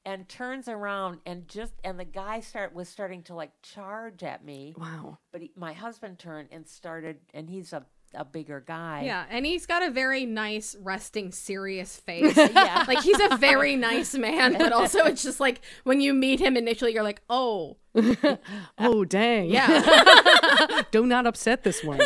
[0.06, 4.44] and turns around and just and the guy start was starting to like charge at
[4.44, 5.18] me wow.
[5.32, 7.86] but he, my husband turned and started and he's a,
[8.16, 12.36] a bigger guy Yeah, and he's got a very nice, resting, serious face.
[12.36, 12.86] Yeah.
[12.88, 16.58] like he's a very nice man, but also it's just like when you meet him
[16.58, 17.78] initially, you're like, oh,
[18.78, 19.50] Oh dang.
[19.50, 22.00] yeah, Do not upset this one.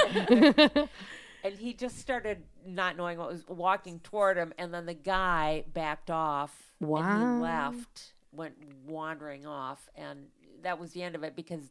[1.43, 5.63] and he just started not knowing what was walking toward him and then the guy
[5.73, 7.19] backed off and Wow.
[7.37, 8.55] he left went
[8.87, 10.25] wandering off and
[10.63, 11.61] that was the end of it because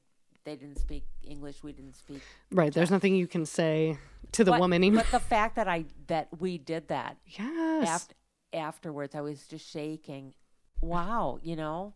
[0.45, 2.73] they didn't speak english we didn't speak right.
[2.73, 3.97] There's nothing you can say
[4.33, 4.95] to the but, woman.
[4.95, 7.89] But the fact that i that we did that yes.
[7.89, 8.15] after,
[8.53, 10.35] afterwards i was just shaking
[10.81, 11.95] wow you know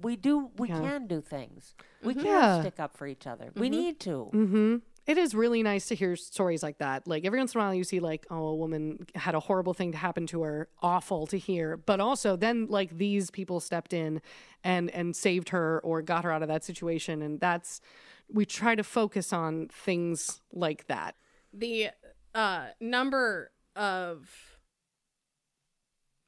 [0.00, 0.80] we do we Yeah.
[0.80, 2.60] can do things we can Yeah.
[2.60, 4.76] stick up for each other we need to Mm-hmm.
[5.04, 7.08] It is really nice to hear stories like that.
[7.08, 9.74] Like every once in a while, you see like, oh, a woman had a horrible
[9.74, 10.68] thing to happen to her.
[10.80, 11.76] Awful to hear.
[11.76, 14.22] But also, then like these people stepped in
[14.62, 17.20] and and saved her or got her out of that situation.
[17.20, 17.80] And that's
[18.32, 21.16] we try to focus on things like that.
[21.52, 21.90] the
[22.34, 24.30] uh number of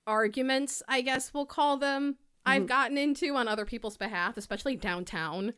[0.07, 5.55] arguments, I guess we'll call them, I've gotten into on other people's behalf, especially downtown.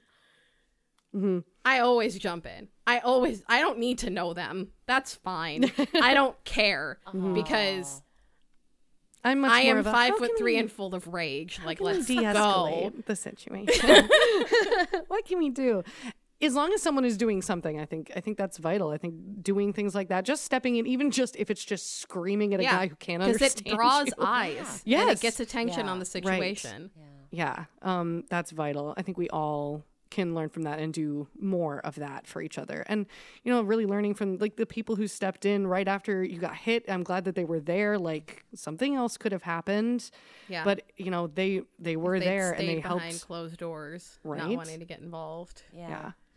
[1.64, 2.68] I always jump in.
[2.86, 4.68] I always I don't need to know them.
[4.86, 5.70] That's fine.
[6.00, 6.98] I don't care
[7.34, 8.02] because
[9.24, 10.94] I'm much I more am of a, five how foot can three we- and full
[10.94, 11.58] of rage.
[11.64, 12.14] Like can we let's go.
[12.14, 14.08] de-escalate the situation.
[15.08, 15.82] what can we do?
[16.40, 18.90] As long as someone is doing something, I think I think that's vital.
[18.90, 22.52] I think doing things like that, just stepping in, even just if it's just screaming
[22.54, 24.12] at a guy who can't because understand it draws you.
[24.20, 24.58] eyes.
[24.58, 25.18] and Yes.
[25.18, 25.90] it gets attention Yeah.
[25.92, 26.06] on the Right.
[26.24, 26.90] situation.
[27.30, 28.94] Yeah, um, that's vital.
[28.96, 32.58] I think we all can learn from that and do more of that for each
[32.58, 32.84] other.
[32.86, 33.06] And
[33.42, 36.54] you know, really learning from like the people who stepped in right after you got
[36.56, 36.84] hit.
[36.88, 37.98] I'm glad that they were there.
[37.98, 40.10] Like something else could have happened,
[40.48, 43.26] Yeah, but you know, they they were They'd there and stayed they behind helped.
[43.26, 44.38] closed doors, right?
[44.42, 45.62] not wanting to get involved.
[45.72, 45.88] Yeah.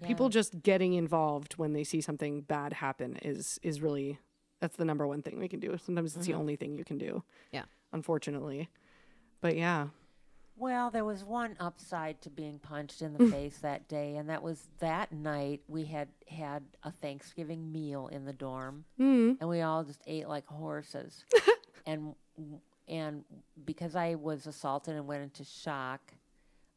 [0.02, 0.08] yeah.
[0.08, 4.18] people just getting involved when they see something bad happen is is really
[4.62, 6.98] that's the number one thing we can do sometimes it's the only thing you can
[6.98, 7.56] do Mm-hmm.
[7.58, 7.64] Yeah.
[7.94, 8.70] unfortunately
[9.42, 9.88] but yeah
[10.60, 14.44] Well, there was one upside to being punched in the face that day, and that
[14.44, 19.38] was that night we had had a Thanksgiving meal in the dorm, mm.
[19.40, 21.24] and we all just ate like horses.
[21.86, 22.14] and
[22.90, 23.24] and
[23.66, 26.02] because I was assaulted and went into shock,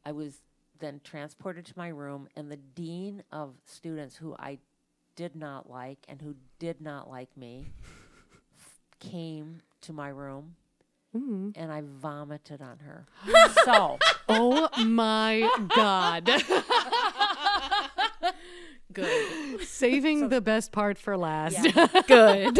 [0.06, 0.42] I was
[0.78, 4.58] then transported to my room, and the dean of students who I
[5.16, 7.66] did not like and who did not like me
[9.00, 10.54] came to my room.
[11.16, 11.50] Mm-hmm.
[11.56, 13.06] And I vomited on her.
[13.64, 13.98] so
[14.28, 16.30] oh my god
[18.92, 21.56] Good, saving the best part for last
[22.08, 22.58] good.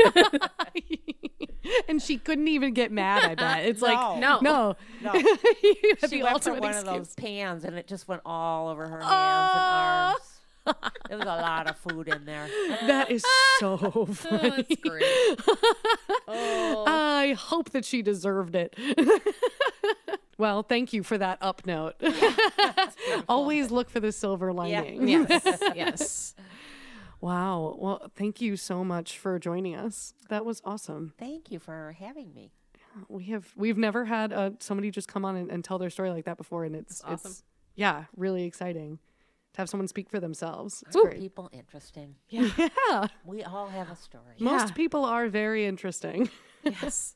[1.88, 4.40] and she couldn't even get mad i bet it's like No.
[4.40, 4.76] No.
[5.02, 5.14] no No.
[5.14, 8.22] You had she the went for ultimate one of those pans and it just went
[8.24, 9.10] all over her hands
[9.54, 10.31] and arms.
[11.08, 12.48] There was a lot of food in there.
[12.86, 13.22] that is
[13.58, 13.76] so
[14.14, 15.04] funny That's great.
[16.28, 18.74] Oh, I hope that she deserved it.
[20.38, 21.96] well, thank you for that up note.
[23.28, 25.06] Always look for the silver lining.
[25.06, 26.34] yes, yes.
[27.20, 27.76] Wow.
[27.78, 30.14] Well, thank you so much for joining us.
[30.30, 31.12] That was awesome.
[31.18, 32.52] Thank you for having me.
[33.08, 36.10] We have we've never had uh, somebody just come on and, and tell their story
[36.10, 37.30] like that before, and it's awesome.
[37.30, 37.42] it's
[37.74, 38.98] yeah, really exciting
[39.54, 40.82] to have someone speak for themselves.
[40.86, 41.18] It's Are great.
[41.20, 42.16] people interesting?
[42.30, 44.34] Yeah, We all have a story.
[44.38, 44.74] most Yeah.
[44.74, 46.30] people are very interesting.
[46.64, 47.14] Yes.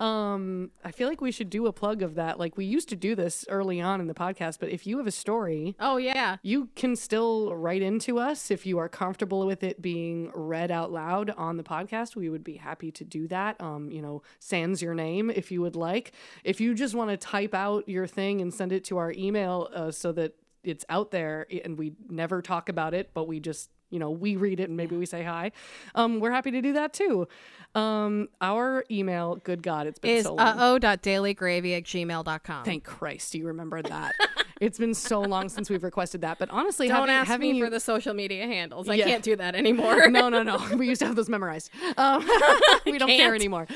[0.00, 2.40] Um, I feel like we should do a plug of that.
[2.40, 5.06] Like we used to do this early on in the podcast, but if you have
[5.06, 6.38] a story, Oh yeah.
[6.42, 10.90] you can still write into us if you are comfortable with it being read out
[10.90, 12.16] loud on the podcast.
[12.16, 13.60] We would be happy to do that.
[13.60, 16.12] Um, you know, sans your name if you would like.
[16.44, 19.68] If you just want to type out your thing and send it to our email
[19.74, 23.70] uh, so that it's out there and we never talk about it, but we just
[23.90, 25.52] you know we read it and maybe we say hi.
[25.94, 27.28] Um, we're happy to do that too.
[27.74, 30.46] Um, our email, good God, it's been Is so long.
[30.46, 32.64] uh oh.dailygravy at gmail.com.
[32.64, 34.14] Thank Christ you remember that.
[34.60, 36.38] it's been so long since we've requested that.
[36.38, 38.88] But honestly, Don't having, ask having me you, for the social media handles.
[38.88, 40.08] I can't do that anymore.
[40.10, 40.58] no, no, no.
[40.76, 41.70] We used to have those memorized.
[41.96, 42.28] Um,
[42.86, 43.66] we don't care anymore.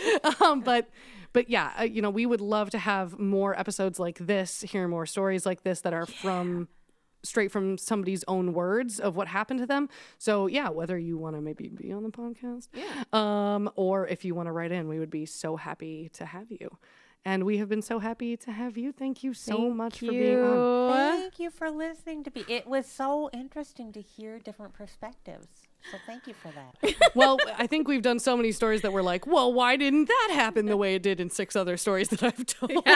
[0.40, 0.88] Um, but
[1.34, 4.88] but yeah, uh, you know, we would love to have more episodes like this, hear
[4.88, 6.68] more stories like this that are from
[7.22, 9.88] straight from somebody's own words of what happened to them.
[10.18, 13.04] So yeah, whether you want to maybe be on the podcast, Yeah.
[13.12, 16.50] um, or if you want to write in, we would be so happy to have
[16.50, 16.78] you.
[17.26, 18.92] And we have been so happy to have you.
[18.92, 20.92] Thank you so much for being on.
[20.92, 22.44] Thank you for listening to me.
[22.46, 25.46] It was so interesting to hear different perspectives.
[25.90, 27.10] So thank you for that.
[27.14, 30.30] well, I think we've done so many stories that we're like, well, why didn't that
[30.32, 32.86] happen the way it did in six other stories that I've told?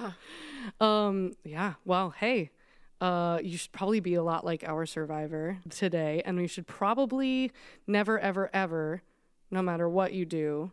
[0.80, 1.74] um, yeah.
[1.84, 2.50] Well, hey,
[3.00, 7.50] uh, you should probably be a lot like our survivor today, and we should probably
[7.86, 9.02] never, ever, ever,
[9.50, 10.70] no matter what you do,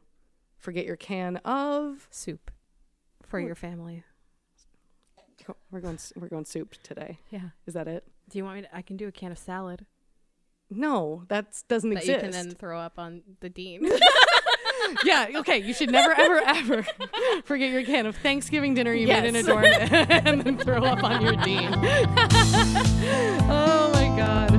[0.57, 2.07] forget your can of.
[2.11, 2.51] Soup
[3.25, 4.03] for your family.
[5.71, 5.97] We're going.
[6.15, 7.19] We're going soup today.
[7.29, 7.49] Yeah.
[7.65, 8.03] Is that it?
[8.29, 8.75] Do you want me to?
[8.75, 9.85] I can do a can of salad
[10.69, 12.15] no, that doesn't that exist.
[12.15, 13.89] You can then throw up on the dean.
[15.05, 15.57] yeah, okay.
[15.57, 16.85] You should never, ever, ever
[17.45, 19.23] forget your can of Thanksgiving dinner you yes.
[19.23, 21.69] made in a dorm and then throw up on your dean.
[23.49, 24.56] oh my God.